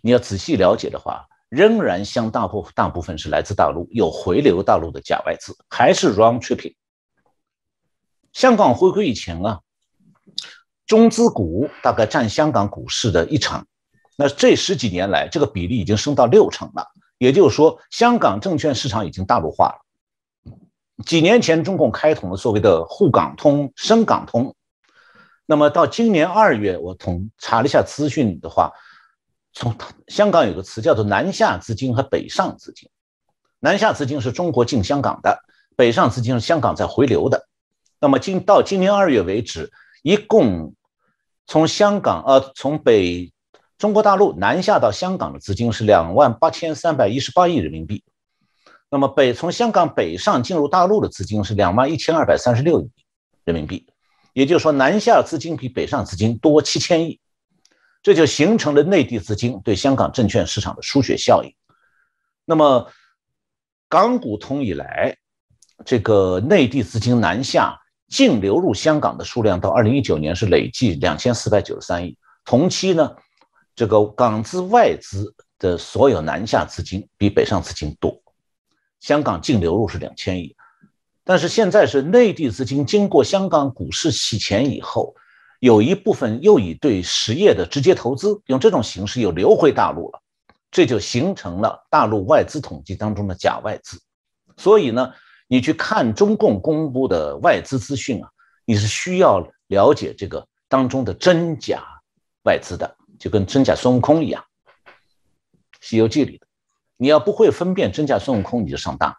[0.00, 6.74] 你要仔细了解的话，仍然相大部大部分是来自大陆，有回流大陆的假外资，还是 round tripping。
[8.32, 9.60] 香港回归以前啊。
[10.86, 13.66] 中资股大概占香港股市的一成，
[14.16, 16.86] 那这十几年来，这个比例已经升到六成了。
[17.18, 20.54] 也就是说，香港证券市场已经大陆化了。
[21.04, 24.54] 几年前，中共开通了所谓的沪港通、深港通，
[25.46, 28.72] 那么到今年二月，我统查了一下资讯的话，
[29.52, 29.74] 从
[30.08, 32.88] 香港有个词叫做南下资金和北上资金。
[33.60, 35.38] 南下资金是中国进香港的，
[35.76, 37.48] 北上资金是香港在回流的。
[38.00, 39.72] 那么今到今年二月为止。
[40.06, 40.74] 一共
[41.46, 43.32] 从香港呃从北
[43.78, 48.04] 中国大陆南下到香港的资金是两万八千三百一十八亿人民币，
[48.90, 52.90] 那么北从香港北上进入大陆的资金是两万一千二百三十六亿
[53.44, 53.86] 人民币，
[54.32, 57.20] 也就是说南下资金比北上资金多七千亿，
[58.02, 61.52] 这就形成了内地资金对香港证券市场的输血效应。
[62.44, 62.90] 那么
[63.88, 65.16] 港股通以来，
[65.84, 67.80] 这个内地资金南下。
[68.06, 73.16] 净流入香港的数量到二零一九年是累计两千四百九十三亿，同期呢，
[73.74, 78.20] 这个港资外资的所有南下资金比北上资金多，
[79.00, 80.54] 香港净流入是两千亿，
[81.24, 85.14] 但是现在是内地资金经过香港股市洗钱以后，
[85.60, 90.20] 有一部分又以对实业的直接投资，用这种形式又流回大陆了，
[90.70, 94.00] 这就形成了大陆外资统计当中的假外资，
[94.56, 95.12] 所以呢。
[95.46, 98.30] 你去看中共公布的外资资讯啊，
[98.64, 101.84] 你是需要了解这个当中的真假
[102.44, 104.42] 外资的，就跟真假孙悟空一样，
[105.80, 106.46] 《西游记》里的，
[106.96, 109.14] 你要不会分辨真假孙悟空，你就上当。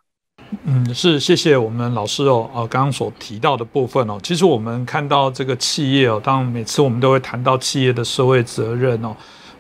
[0.63, 9.15] 嗯，是谢谢我们老师哦，呃，刚刚所提到的部分哦，其实我们看到这个企业哦，当每次我们都会谈到企业的社会责任哦。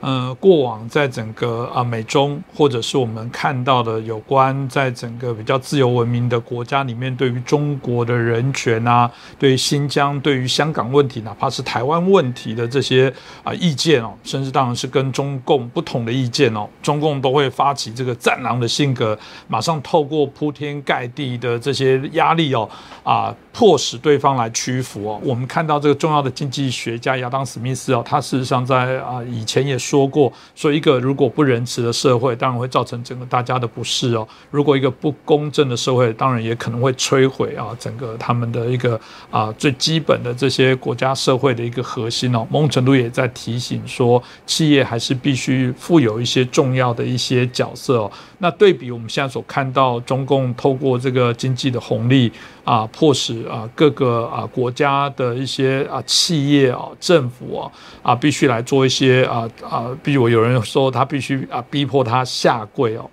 [0.05, 13.11] 呃，过往在整个啊美中，或者是我们看到的有关在整个比较自由文明的国家里面，对于中国的人权啊，对于新疆、对于香港问题，哪怕是台湾问题的这些
[13.43, 22.69] 啊意见哦，甚至当然是跟中共不同的意见哦，中共都会发起这个战狼的性格，马上透过铺天盖地的这些压力哦
[23.03, 25.19] 啊，迫使对方来屈服哦。
[25.23, 29.79] 我们看到这个重要的经济学家亚当·史密斯哦，他事实上在啊以前也。
[29.85, 34.27] 说说过，说一个如果不仁慈的社会，当然会造成整个大家的不适哦。
[34.51, 38.99] 如果一个不公正的社会，当然也可能会摧毁啊整个他们的一个
[39.31, 42.45] 啊最基本的这些国家社会的一个核心哦。
[42.49, 48.11] 某种程度也在提醒说，企业还是必须负有一些重要的一些角色哦。
[48.39, 52.29] 那对比我们现在所看到，中共透过这个经济的红利
[52.65, 63.09] 啊，迫使啊各个啊国家的一些啊企业啊政府啊啊必须来做一些啊啊，比如有人说他必须啊逼迫他下跪哦。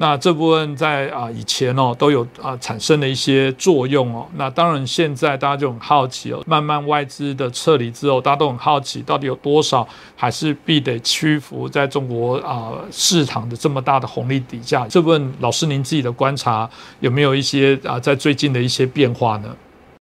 [0.00, 4.24] 那这部分在啊以前哦都有啊产生了一些作用哦。
[4.36, 14.86] 那当然现在大家就很好奇哦，慢慢外资的撤离之后，大家都很好奇到底有多少还是必得屈服在中国啊市场的这么大的红利底下。
[14.86, 19.56] 这部分老师您自己的观察有没有一些啊在最近的一些变化呢？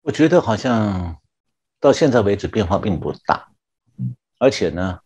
[0.01, 1.15] 我觉得好像
[1.79, 3.49] 到现在为止变化并不大，
[4.39, 4.97] 而且呢。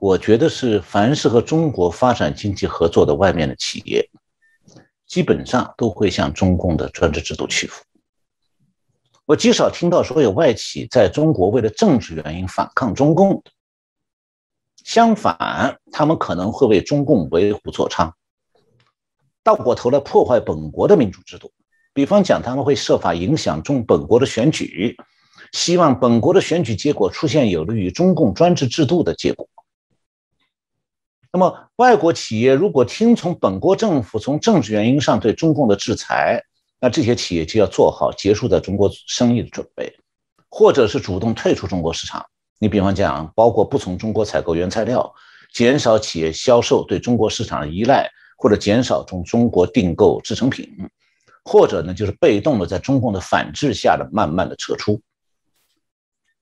[0.00, 4.08] 我觉得是，凡是和中国发展经济合作的外面的企业，
[5.06, 7.84] 基本上都会向中共的专制制度屈服。
[9.26, 13.40] 我极少听到说有外企在中国为了政治原因反抗中共，
[14.82, 18.12] 相反，他们可能会为中共为虎作伥，
[19.44, 21.52] 倒过头来破坏本国的民主制度。
[21.92, 24.96] 比方讲，他们会设法影响中本国的选举，
[25.52, 29.48] 希望本国的选举结果出现有利于中共专制制度的结果。
[31.32, 36.42] 那么，外国企业如果听从本国政府从政治原因上对中共的制裁，
[36.80, 39.96] 那这些企业就要做好结束在中国生意的准备，
[40.48, 42.26] 或者是主动退出中国市场，
[42.58, 45.14] 你比方讲，包括不从中国采购原材料，
[45.52, 50.68] 减少企业销售对中国市场的依赖，或者减少从中国订购制成品，
[51.44, 55.00] 或者呢就是被动的在中共的反制下的慢慢的撤出。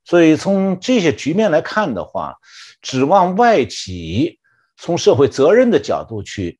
[0.07, 2.37] 所以从这些局面来看的话，
[2.81, 4.38] 指望外企
[4.78, 6.58] 从社会责任的角度去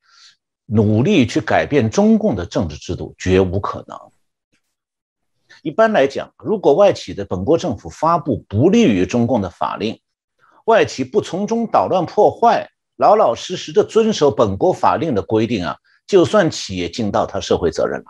[0.66, 3.96] 努力去改变中共的政治制度，绝无可能。
[5.62, 9.98] 一般来讲，如果外企的本国政府发布不利于中共的法令，
[10.66, 15.76] 外企不从中捣乱破坏，老老实实的遵守本国法令的规定啊，
[16.07, 18.07] 就算企业尽到他社会责任了。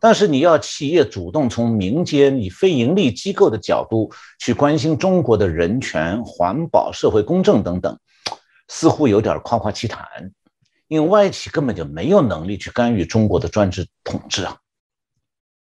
[0.00, 7.98] 但是你要企业主动从民间以非盈利机构的角度去关心中国的人权、环保、社会公正等等，
[8.68, 10.06] 似乎有点夸夸其谈，
[10.86, 14.56] 因为外企根本就没有能力去干预中国的专制统治啊。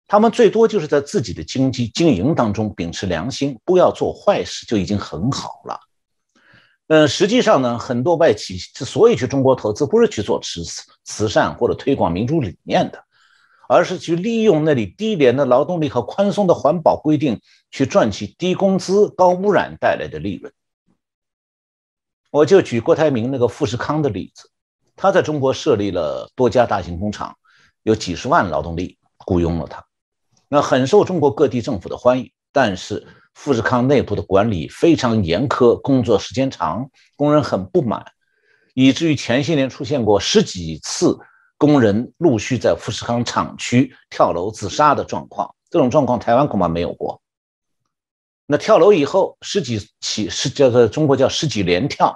[0.07, 5.81] 他们最多就是在自己的经济经营当中秉持良心，不要做坏事，就已经很好了。
[6.89, 10.63] 嗯，实际上呢，很多外企之所以去中国投资，不是去做慈
[11.05, 13.03] 慈善或者推广民主理念的，
[13.69, 20.53] 而是去利用那里低廉的劳动力和宽松的环保规定，去赚取低工资、高污染带来的利润。
[22.33, 24.49] 我就举郭台铭那个富士康的例子，
[24.97, 27.37] 他在中国设立了多家大型工厂，
[27.83, 29.85] 有几十万劳动力雇佣了他。
[30.49, 38.03] 那很受中国各地政府的欢迎，但是富士康内部的管理非常严苛，工作时间长，工人很不满，
[38.73, 41.19] 以至于前些年出现过十几次
[41.59, 45.55] 工人陆续在富士康厂区跳楼自杀的状况。
[45.69, 47.21] 这种状况台湾恐怕没有过。
[48.47, 52.15] 那跳楼以后十几起是叫做中国叫十几连跳，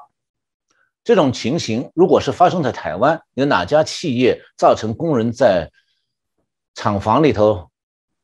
[1.06, 5.70] 这种情形如果是发生在台湾，有哪家企业造成工人在
[6.74, 7.70] 厂房里头？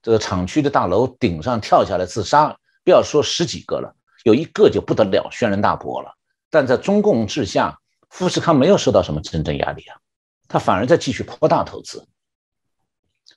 [0.02, 6.12] 这个厂区的大楼顶上跳下来自杀，不要说十几个了，有一个就不得了，轩然大波了。
[6.50, 7.78] 但在中共治下，
[8.10, 9.96] 富士康没有受到什么真正压力啊，
[10.48, 12.04] 他反而在继续扩大投资。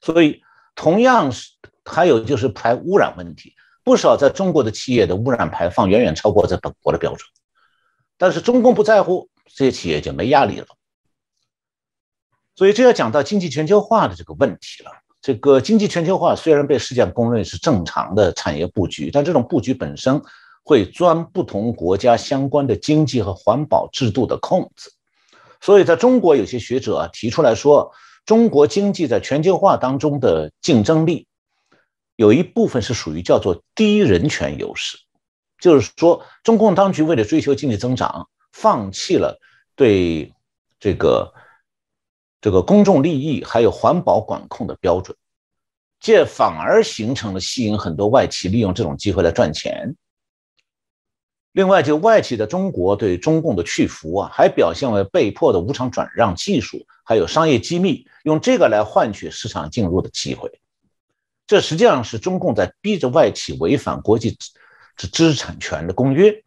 [0.01, 0.41] 所以，
[0.73, 1.51] 同样是
[1.83, 3.53] 还有就是排污染问题，
[3.83, 7.29] 不少在中国的企业的污染排放远远超过在本国的标准，
[8.17, 10.67] 但是中共不在乎，这些企业就没压力了。
[12.55, 14.91] 所以，这要讲到经济全球化的这个问题了。
[15.21, 20.21] 这个经济全球化虽然被世界公认是正常的产业布局，但这种布局本身
[20.63, 24.93] 会钻不同国家相关的经济和环保制度的空子。
[25.59, 27.91] 所以，在中国有些学者啊提出来说，
[28.25, 31.27] 中国经济在全球化当中的竞争力
[32.15, 34.97] 有一部分是属于叫做低人权优势，
[35.59, 39.39] 就是说，中共当局为了追求经济增长，放弃了
[39.75, 40.33] 对
[40.79, 41.33] 这个。
[42.41, 45.17] 这个公众利益还有环保管控的标准，
[45.99, 49.95] 这反而形成了吸引很多外企利用这种机会来赚钱。
[51.53, 60.61] 另外，就外企的中国对中共的屈服啊，还表现为被迫的无偿转让技术，还有商业机密，用这个来换取市场进入的机会。
[61.47, 64.37] 这实际上是中共在逼着外企违反国际
[64.95, 66.43] 知知识产权的公约，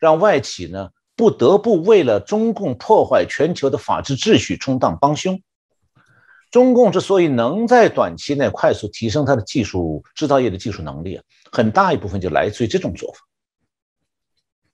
[0.00, 0.90] 让外企呢。
[1.16, 5.40] 不得不为了中共破坏全球的法治秩序充当帮凶。
[6.50, 13.18] 中共之所以能在短期内快速提升它的技术制造业的技术能力啊，很大一部分就来自于这种做法。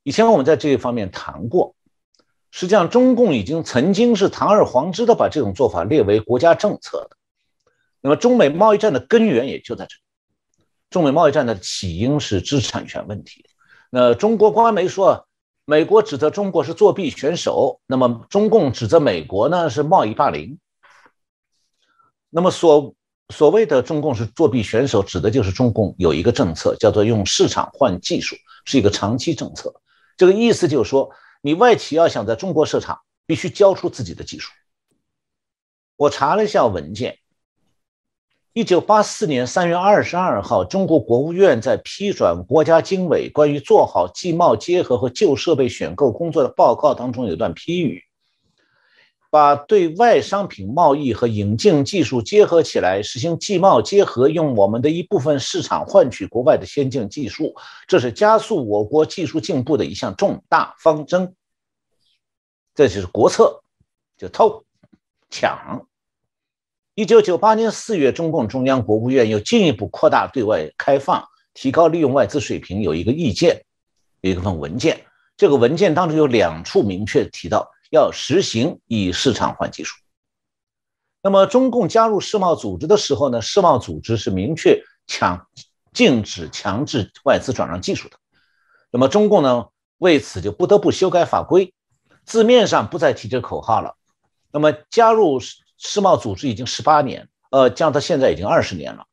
[0.03, 1.75] 以前我们在这一方面谈过，
[2.51, 7.17] 实际上中共已经曾经是堂而皇之的把这种做法列为国家政策的。
[8.01, 10.67] 那么中美贸易战的根源也就在这里。
[10.91, 13.47] 中美贸易战的起因是知识产权问题。
[13.91, 15.29] 那中国官媒说。
[15.65, 20.59] 美国指责中国是作弊选手，那么中共指责美国呢是贸易霸凌。
[22.31, 22.95] 那么所
[23.29, 28.35] 所谓的中共是作弊选手，指的就是中共有一个政策叫做用市场换技术，
[28.65, 29.73] 是一个长期政策。
[30.17, 31.11] 这个意思就是说，
[31.41, 34.51] 你外企要想在中国设厂，必须交出自己的技术。
[35.97, 37.19] 我查了一下文件。
[38.55, 48.05] 一九八四年三月二十二号，中国国务院在批转国家经委关于做好技贸结合和旧设备选购工作的报告当中有段批语，
[49.31, 57.55] 把对外商品贸易和引进技术结合起来，实行技贸结合，用我们的一部分市场换取国外的先进技术，
[57.89, 61.35] 这是加速我国技术进步的一项重大方针。
[62.75, 63.63] 这就是国策，
[64.19, 64.63] 就偷
[65.31, 65.87] 抢。
[66.95, 72.83] 一九九八年四月，中共中央、国务院又进一步扩大对外开放，提高利用外资水平。
[72.83, 73.65] 有一个意见，
[74.21, 75.07] 有一份文件。
[75.39, 79.97] 这个文件当中有两处明确提到要实行以市场换技术。
[81.23, 83.41] 那么，中共加入世贸组织的时候呢？
[83.41, 85.47] 世贸组织是明确强
[85.95, 88.19] 禁止强制外资转让技术的。
[88.91, 91.73] 那么中共呢，为此就不得不修改法规，
[92.27, 93.97] 字面上不再提这口号了。
[94.53, 95.41] 那么加入
[95.85, 99.05] 世贸组织已经十八年，呃，降到现在已经二十年了。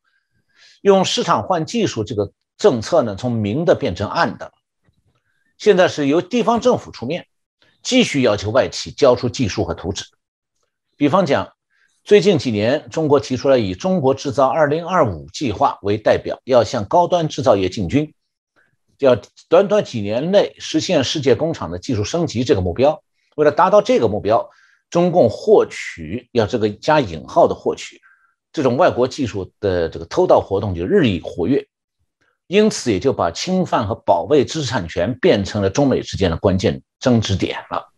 [0.82, 4.52] 用市场换技术这个政策呢，从明的变成暗的。
[5.58, 7.26] 现在是由地方政府出面，
[7.82, 10.04] 继续要求外企交出技术和图纸。
[10.96, 11.52] 比方讲，
[12.04, 18.14] 最近几年，中国提出来以“中国制造二零二五”计划为代表，要向高端制造业进军，
[18.98, 23.02] 要短短几年内实现世界工厂的技术升级这个目标。
[23.34, 24.48] 为了达到这个目标，
[24.90, 28.00] 中共获取要这个加引号的获取
[28.52, 31.68] 这种外国技术的这个偷盗活动就日益活跃，
[32.48, 37.92] 因此也就把侵犯和保卫知识产权变成了中美之间的关键争执点了。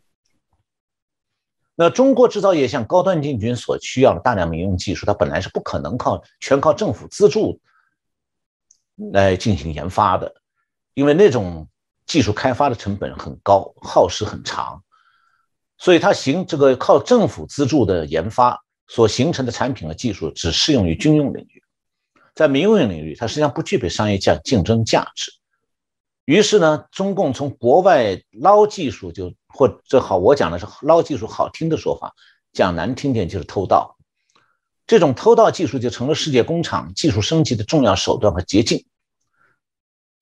[1.74, 7.58] 那中国制造业向高端进军所需要的大量民用技术，它本来是不可能靠全靠政府资助
[9.10, 10.34] 来进行研发的，
[10.92, 11.66] 因为那种
[12.04, 14.84] 技术开发的成本很高，耗时很长。
[15.82, 18.56] 所以它行这个靠政府资助的研发
[18.86, 21.60] 所形成的产品和技术，只适用于军用领域，
[22.36, 25.32] 在民用领域，它实际上不具备商业价竞争价值。
[26.24, 32.14] 于是呢，中共从国外捞技术，就或者好，我讲的是捞技术，好听的说法，
[32.52, 33.96] 讲难听点就是偷盗。
[34.86, 38.86] 这种偷盗技术就成了世界工厂技术升级的重要手段和捷径。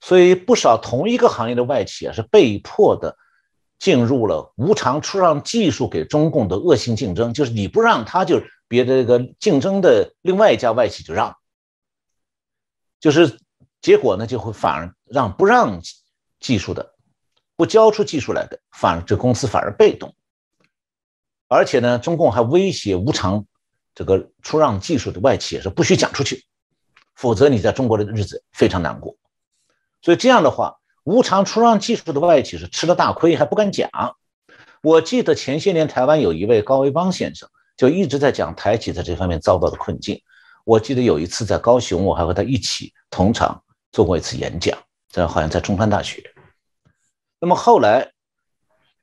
[0.01, 3.19] 所以不少同一个行业的外企啊，是被迫的。
[3.81, 11.35] 进入了无偿出让技术给中共的恶性竞争，就是你不让他，就别的这个竞争的另外一家外企就让，
[13.01, 13.41] 就是
[13.81, 15.81] 结果呢就会反而让不让
[16.41, 16.95] 技术的，
[17.57, 20.15] 不交出技术来的，反而这公司反而被动，
[21.49, 23.47] 而且呢，中共还威胁无偿
[23.95, 26.45] 这个出让技术的外企是不许讲出去，
[27.15, 29.17] 否则你在中国的日子非常难过，
[30.03, 30.77] 所以这样的话。
[31.11, 33.91] 无偿出让技术的外企是吃了大亏，还不敢讲。
[34.81, 40.23] 我记得前些年台湾有一位高维邦先生，就一直在讲台企在这方面遭到的困境。
[40.65, 44.79] 我记得有一次在高雄，我还和他一起同场做过一次演讲，
[45.11, 46.23] 在好像在中山大学。
[47.41, 48.13] 那么后来，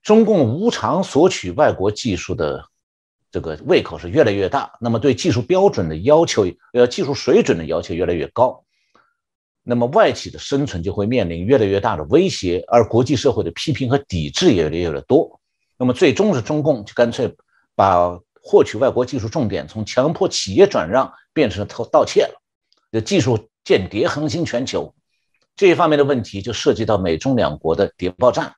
[0.01, 2.64] 中共无偿索取外国技术的
[3.34, 8.64] 这个胃口是越来越大，那么对技术标准的要求，呃，技术水准的要求越来越高。
[9.70, 15.41] 那么外企的生存就会面临越来越大的威胁，而国际社会的批评和抵制也越来越多。
[15.78, 17.36] 那么最终是中共就干脆
[17.76, 22.41] 把获取外国技术重点从强迫企业转让变成了偷盗窃了，
[22.93, 24.95] 这技术间谍横行全球，
[25.57, 28.55] 这一方面的问题就涉及到美中两国的谍报战。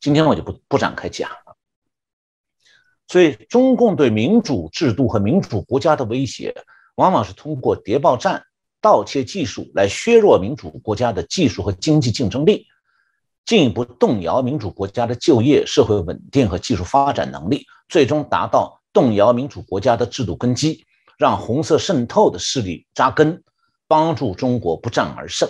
[0.00, 1.54] 今天我就不不展开讲了。
[3.08, 6.54] 所以中共对民主制度和民主国家的威胁，
[6.94, 8.42] 往往是通过谍报战。
[8.80, 12.66] 盗窃技术来削弱民主国家的技术和经济竞争力，
[13.44, 20.84] 进一步动摇民主国家的就业、社会稳定和技术发展能力，最终达到动摇民主国家的制度根基，
[21.18, 23.42] 让红色渗透的势力扎根，
[23.86, 25.48] 帮助中国不战而胜。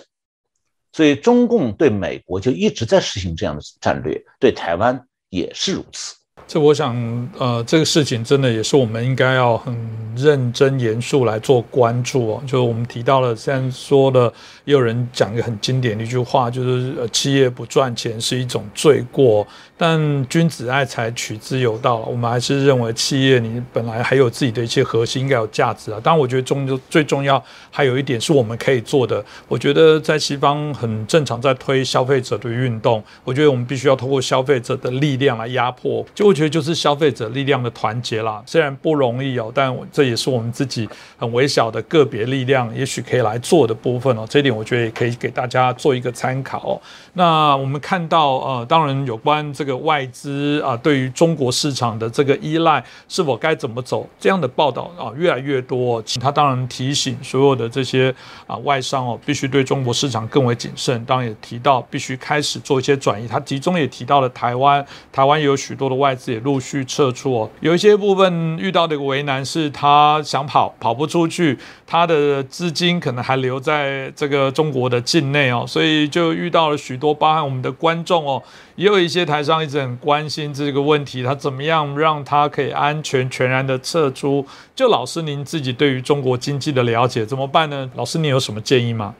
[0.92, 6.16] 所以，中共对美国就一直在实行这样的战略，对台湾也是如此。
[6.52, 6.96] 这我想，
[7.38, 9.72] 呃，这个事情真的也是我们应该要很
[10.16, 12.42] 认真严肃来做关注哦。
[12.44, 14.26] 就是我们提到了，现在说的，
[14.64, 19.46] 也有人讲一个很经典的一句话，就是呃，企业不赚钱是一种罪过。
[19.76, 21.98] 但君子爱财，取之有道。
[21.98, 26.00] 我们还是认为企业你本来还有自己的一些核心，应该有价值啊。
[26.02, 29.24] 当然，我觉得中就最重要还有一点是我们可以做的。
[29.46, 33.02] 我觉得在西方很正常，在推消费者的运动。
[33.22, 36.04] 我觉得我们必须要通过消费者的力量来压迫。
[36.12, 38.42] 就我觉得就是消费者力量的团结啦。
[38.46, 40.88] 虽然不容易哦，但这也是我们自己
[41.18, 44.24] 很微小的个别力量，也许可以来做的部分哦。
[44.28, 46.80] 这一点我觉得也可以给大家做一个参考。
[47.14, 49.80] 那我们看到呃，当然有关这个。
[49.80, 54.06] 外资啊，对于中国市场的这个依赖是否该怎么走？
[54.20, 56.02] 这样的报道啊，越来越多。
[56.02, 58.14] 请他当然提醒所有的这些
[58.46, 61.02] 啊外商哦，必须对中国市场更为谨慎。
[61.06, 63.26] 当然也提到必须开始做一些转移。
[63.26, 67.50] 他集中也提到了台湾，台湾也有许多的外资也陆续撤出哦。
[67.60, 78.42] 有一些部分遇到的一个为难是，他想跑跑不出去，他的资金可能还留在这个中国的境内哦，所以就遇到了许多包含我们的观众哦。
[78.76, 84.46] 也有一些台商一直很关心这个问题，他怎么样让他可以安全全然的撤出？
[84.74, 87.90] 就老师您自己对于中国经济的了解怎么办呢？
[87.94, 89.14] 老师，您有什么建议吗？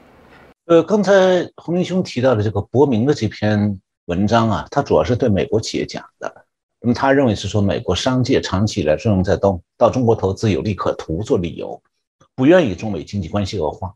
[0.67, 6.33] 呃，刚才洪明兄提到的这个博明的这篇文章啊，他主要是对美国企业讲的。
[6.81, 11.83] 那么他认为是说，美国商界长期以来是用在东到中国投资有利可图做理由，
[12.35, 13.95] 不愿意中美经济关系恶化。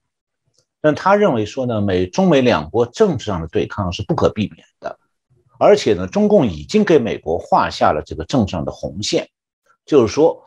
[0.83, 4.99] 但他认为说呢，美中美两国政治上的对抗是不可避免的，
[5.59, 9.31] 而且呢，中共已经给美国画下了这个政治上的红线，
[9.87, 10.45] 就是说，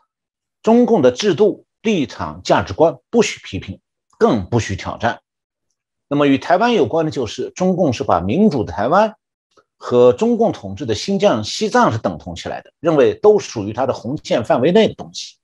[0.62, 3.80] 中共的制度、立场、价值观不许批评，
[4.20, 5.22] 更不许挑战。
[6.08, 9.16] 那么与台湾有关的就是，中共是把民主的台湾
[9.78, 15.38] 和中共统治的新疆、西藏是等同起来的，认为都属于它的红线范围内的东西。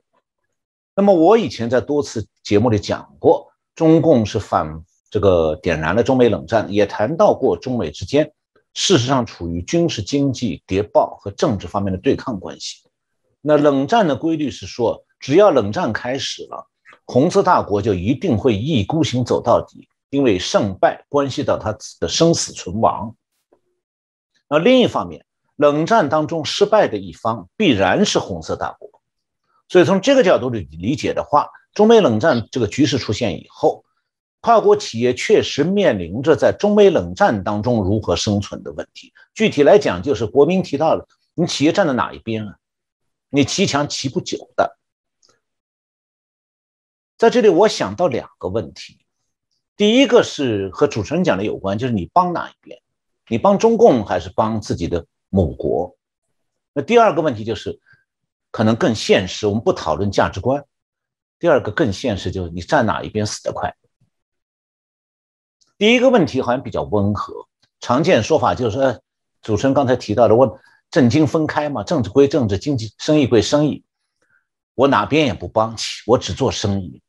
[0.95, 3.49] 那么我以前在多次节目里讲过。
[3.75, 8.31] 中共是反这个点燃了中美冷战，也谈到过中美之间
[8.75, 12.84] 事实上处于军事、经济、谍报和政治方面的对抗关系。
[13.41, 16.67] 那冷战的规律是说，只要冷战开始了，
[17.05, 23.15] 红色大国就一定会一意孤行走到底，因为胜败关系到他的生死存亡。
[24.53, 25.25] 那另一方面，
[25.55, 29.01] 冷战当中失败的一方必然是红色大国，
[29.67, 31.49] 所以从这个角度理理解的话。
[31.73, 33.83] 中美冷战这个局势出现以后，
[34.41, 39.11] 跨国企业确实面临着在中美冷战当中如何生存的问题。
[39.33, 42.57] 具体来讲，就是国民提到了，你企业站在哪一边啊？
[43.31, 44.77] 你骑墙骑不久的。
[47.17, 48.99] 在这里，我想到两个问题，
[49.75, 52.82] 第一个是和主持人讲的有关，就是你帮哪一边？
[53.28, 55.95] 你帮中共还是帮自己的母国？
[56.74, 57.80] 那第二个问题就是，
[58.51, 60.65] 可能更现实，我们不讨论价值观。
[61.39, 63.76] 第二个更现实，就是你站哪一边死得快。
[65.78, 67.47] 第一个问题好像比较温和，
[67.80, 69.01] 常见说法就是说，
[69.41, 70.59] 主持人刚才提到的，我
[70.89, 73.84] 政经分开嘛，政治归政治，经济生意归生意，
[74.76, 77.01] 我哪边也不帮起，我只做生意。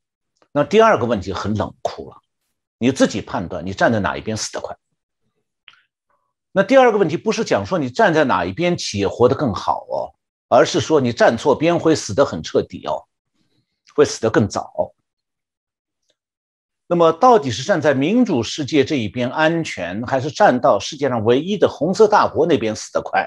[0.51, 2.17] 那第二个问题很冷酷了，
[2.77, 4.75] 你自己判断，你站在哪一边死得快。
[6.57, 10.15] 那第二个问题不是讲说你站在哪一边企业活得更好哦，
[10.47, 13.03] 而是说你站错边会死得很彻底哦。
[13.93, 14.93] 会死得更早。
[16.85, 23.25] 那么，到底是站在民主世界这一边安全，还是站到世界上唯一的红色大国那边死得快？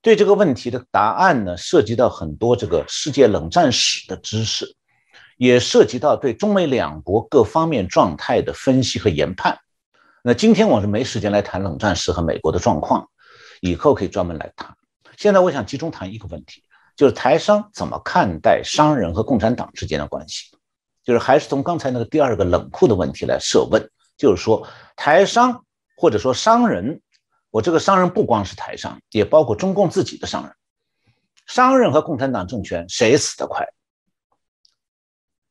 [0.00, 4.76] 对这个问题的答案呢，涉及到很多这个世界冷战史的知识，
[5.36, 9.58] 也涉及到对中美两国各方面状态的分析和研判。
[10.22, 13.08] 那今天我是没时间来谈冷战时和美国的状况，
[13.60, 14.76] 以后可以专门来谈。
[15.16, 16.62] 现在我想集中谈一个问题。
[16.96, 20.50] 就是台商怎么看待商人和共产党之间的关系？
[21.04, 24.66] 就是还是从刚才那个第二个冷酷的问题来设问，就是说
[24.96, 25.64] 台商
[25.96, 27.00] 或者说商人，
[27.50, 30.52] 我这个商人不光是台商，也包括中共自己的商人，
[31.46, 33.64] 商人和共产党政权谁死得快？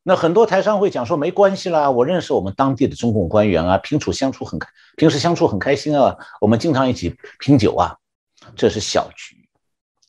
[0.10, 7.94] 那很多台商会讲说没关系啦，我认识我们当地的中共官员啊，平处相处很开，平时相处很开心啊，我们经常一起品酒啊，
[8.56, 9.36] 这是小局。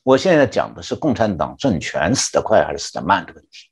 [0.04, 3.66] 我现在讲的是共产党政权死得快还是死得慢的问题，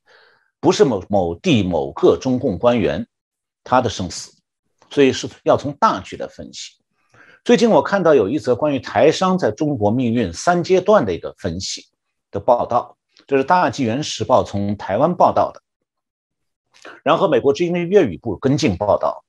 [0.59, 3.07] 不是某某地某个中共官员
[3.63, 4.33] 他的生死，
[4.89, 6.73] 所以是要从大局来分析。
[7.45, 11.85] 最近我看到有一则关于台商在中国命运三阶段的一个分析
[12.31, 15.61] 的报道，这是大纪元时报从台湾报道的，
[17.03, 19.23] 然后美国之音的粤语部跟进报道，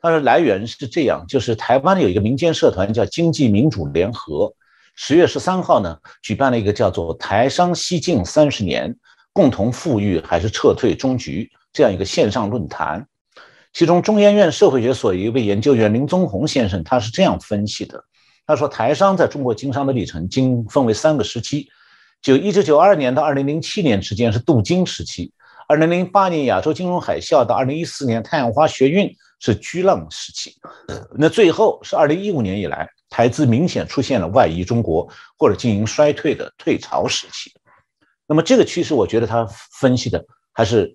[0.00, 4.52] 它的来源是这样，就是台湾有一个民间社团叫经济民主联合。
[4.94, 8.96] 十月十三号呢，举办了一个叫做“台商西进三十年，
[9.32, 13.06] 共同富裕还是撤退终局”这样一个线上论坛。
[13.72, 18.02] 其中，中研院社会学所一位研究员林宗宏先生，他是这样分析的：
[18.44, 21.68] 他说，台商在中国经商的历程经分为三个时期，
[22.20, 25.30] 就一九九二年到二零零七年之间是镀金时期；
[25.68, 30.56] 二零零八年亚洲金融海啸到二零一四年太阳花学运是巨浪时期，
[31.14, 32.88] 那最后是二零一五年以来。
[33.10, 37.50] 台资明显出现了外移中国或者经营衰退的退潮时期，
[38.26, 39.46] 那么这个趋势，我觉得他
[39.80, 40.94] 分析的还是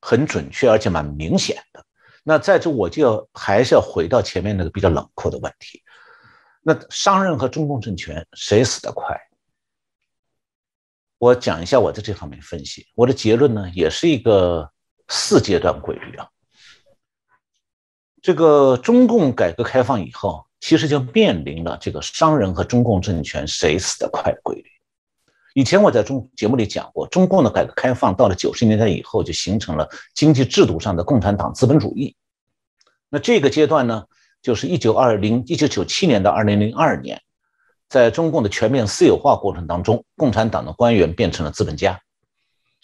[0.00, 1.84] 很准确，而且蛮明显的。
[2.22, 5.82] 那在这，我就还是要回到前面那个比较冷酷的问题：
[6.62, 9.16] 那商人和中共政权谁死得快？
[11.22, 14.68] 我讲一下我在这方面分析，我的结论呢，也是一个
[15.06, 16.26] 四阶段规律啊。
[18.20, 20.44] 这个中共改革开放以后。
[20.64, 24.64] 其实就面临了这个商人和中共政权谁死得快的规律。
[25.54, 32.14] 以前我在中节目里讲过，中共的改革开放到了九十年代以后，就形成了经济制度上的共产党资本主义。
[33.08, 34.04] 那这个阶段呢，
[34.40, 37.20] 就是一九二零一九九七年到二零零二年，
[37.92, 42.00] 在中共的全面私有化过程当中，共产党的官员变成了资本家。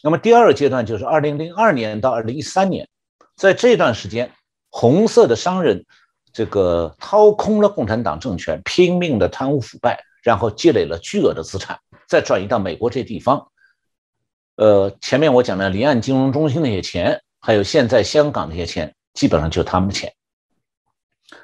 [0.03, 2.87] 那么第二个阶段就是二零零二年到二零一三年，
[3.35, 4.31] 在这段时间，
[4.69, 5.87] 红色的商人。
[6.31, 13.49] 这个掏空了共产党政权，拼命的贪污腐败，然后积累了巨额的资产，再转移到美国这地方。
[14.57, 20.13] 呃，前面我讲的离岸金融中心那些钱，还有现在香港那些钱，基本上就是他们的钱。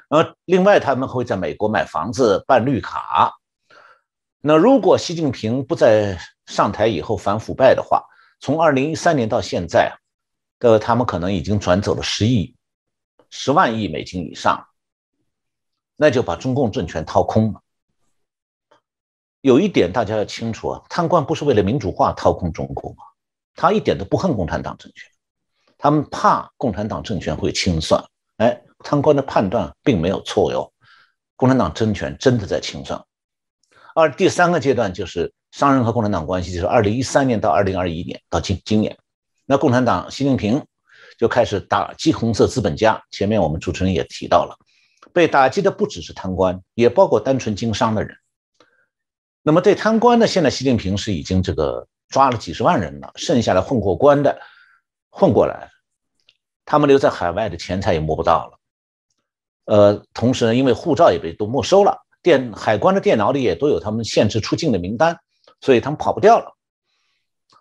[0.09, 3.33] 呃另外，他们会在美国买房子、办绿卡。
[4.47, 8.03] 那如果习近平不在上台以后反腐败的话，
[8.39, 9.97] 从二零一三年到现在，
[10.59, 12.55] 呃，他们可能已经转走了十亿、
[13.31, 14.63] 十万亿美金以上，
[15.95, 17.61] 那就把中共政权掏空了。
[19.41, 23.01] 有一点大家要清楚啊，贪官不是为了民主化掏空中共啊，
[23.55, 25.09] 他一点都不恨共产党政权，
[25.75, 27.99] 他们怕共产党政权会清算。
[28.37, 30.71] 哎，贪官的判断并没有错哟，
[31.35, 33.03] 共产党政权真的在清算。
[33.95, 38.97] 而第三个阶段就是商人和共产党关系，就是二零一三年到二零二一年到今今年，
[39.45, 40.61] 那共产党习近平
[41.17, 43.01] 就开始打击红色资本家。
[43.09, 44.53] 前面我们主持人也提到了，
[45.13, 48.17] 被打击的不只是贪官，也包括单纯经商的人。
[49.41, 54.37] 那么对贪官呢，现在习近平是已经这个抓了几十万人了，剩下的混过关的
[55.09, 55.71] 混过来，
[56.65, 58.59] 他们留在海外的钱财也摸不到了。
[59.65, 62.04] 呃，同时呢，因为护照也被都没收了。
[62.25, 65.19] 电海关的电脑里也都有他们限制出境的名单，
[65.61, 66.55] 所以他们跑不掉了。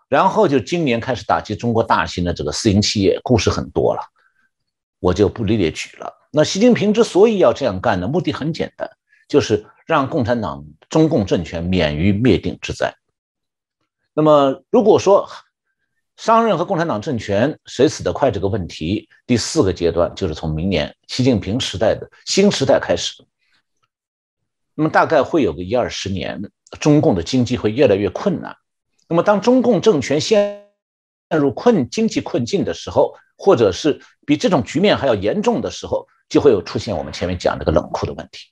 [0.08, 4.00] 然后就今年开始打击中国大型的这个私营企业，故事很多了，
[5.00, 6.10] 我就不列举了。
[6.30, 8.88] 那习近平之所以要这样干呢，目的很简单，
[9.28, 12.94] 就是让共产党、中共政权免于灭顶之灾。
[14.14, 15.28] 那么如果说
[16.16, 23.22] 商人和共产党政权谁死得快这个问题，第四个阶段就是从明年习近平时代的新时代开始。
[24.74, 26.40] 那么大概会有个一二十年，
[26.80, 28.56] 中共的经济会越来越困难。
[29.08, 30.64] 那么当中共政权陷
[31.38, 38.48] 入困经济困境的时候，或者是比这种局面还要严重的时候，就会有出现我们前面讲这个冷酷的问题：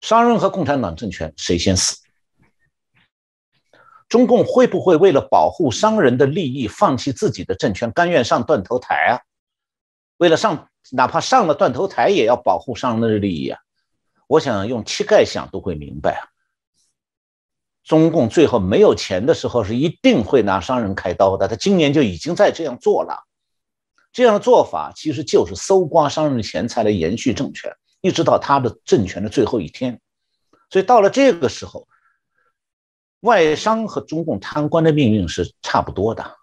[0.00, 1.98] 商人和共产党政权谁先死？
[4.08, 9.20] 中共会不会为了保护商人的利益，放弃自己的政权，甘愿上断头台啊？
[10.18, 13.58] 为了上，哪怕上了断头台，也要保护商人的利益啊？
[14.32, 16.24] 我想用膝盖想都会明白啊，
[17.84, 21.46] 中共最后没有钱的时候是一定会拿商人开刀的。
[21.48, 23.26] 他今年就已经在这样做了，
[24.10, 30.00] 这样的做法其实就是搜刮商人的钱财来延续政权，一直到他的政权的最后一天。
[30.70, 31.86] 所以到了这个时候，
[33.20, 36.38] 外商和中共贪官的命运是差不多的，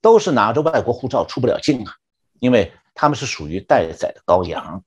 [0.00, 1.92] 都是拿着外国护照出不了境啊，
[2.38, 4.82] 因为他们是属于待宰的羔羊。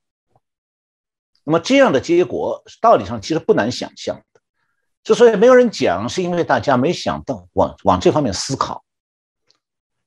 [1.44, 4.40] 那么这样的结果，道理上其实不难想象的。
[5.02, 8.84] 之所以没有人讲，是因为大家没想到往往这方面思考。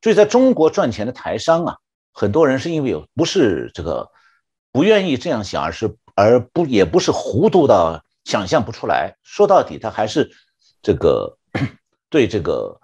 [0.02, 1.78] 所以在中国赚钱的台商啊，
[2.12, 4.12] 很多人是因为有不是这个
[4.72, 9.16] 不愿意这样想，而是而不也不是糊涂到想象不出来。
[9.24, 10.32] 说到底，他还是
[10.82, 11.38] 这个
[12.10, 12.80] 对这个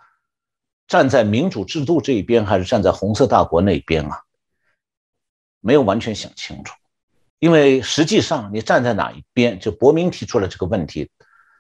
[0.87, 4.23] 站在民主制度这一边，还是站在红色大国那边啊，
[5.59, 6.73] 没有完全想清楚。
[7.39, 11.09] 因为实际上，你站在哪一边，就伯明提出了这个问题，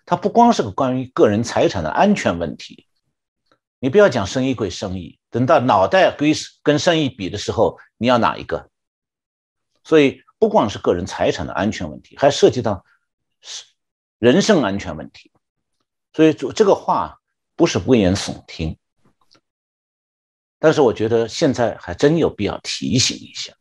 [0.05, 2.85] 它不光是个关于个人财产的安全问题。
[3.79, 8.69] 你不要讲生意归生意，等到脑袋归跟生意比的时候，你要哪一个？
[9.85, 12.83] 所以不光是个人财产的安全问题，还涉及到
[13.39, 13.63] 是
[14.17, 15.31] 人身安全问题。
[16.11, 17.19] 所以这个话
[17.55, 18.77] 不是危言耸听，
[20.59, 23.53] 但是我觉得现在还真有必要提醒一下。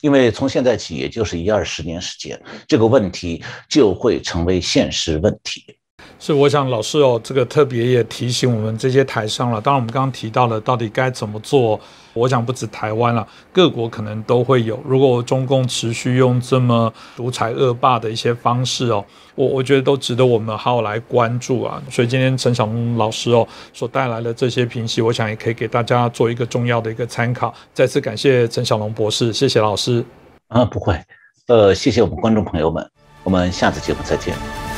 [0.00, 5.79] 因为从现在起，也就是一二十年时间，这个问题就会成为现实问题。
[6.18, 9.60] 是，我想老师哦，这个特别也提醒我们这些台商了。
[9.60, 11.80] 当然，我们刚刚提到了到底该怎么做。
[12.12, 14.76] 我想不止台湾了，各国可能都会有。
[14.84, 19.04] 如果中共持续用这么独裁恶霸的一些方式哦，
[19.36, 21.80] 我我觉得都值得我们好好来关注啊。
[21.88, 27.54] 所以今天陈小龙老师哦所带来的这些评析，我想也可以给大家做一个重要的一个参考。
[27.72, 30.04] 再次感谢陈小龙博士，谢谢老师。
[30.48, 31.00] 啊，不会，
[31.46, 32.90] 呃，谢谢我们观众朋友们，
[33.22, 34.69] 我们下次节目再见。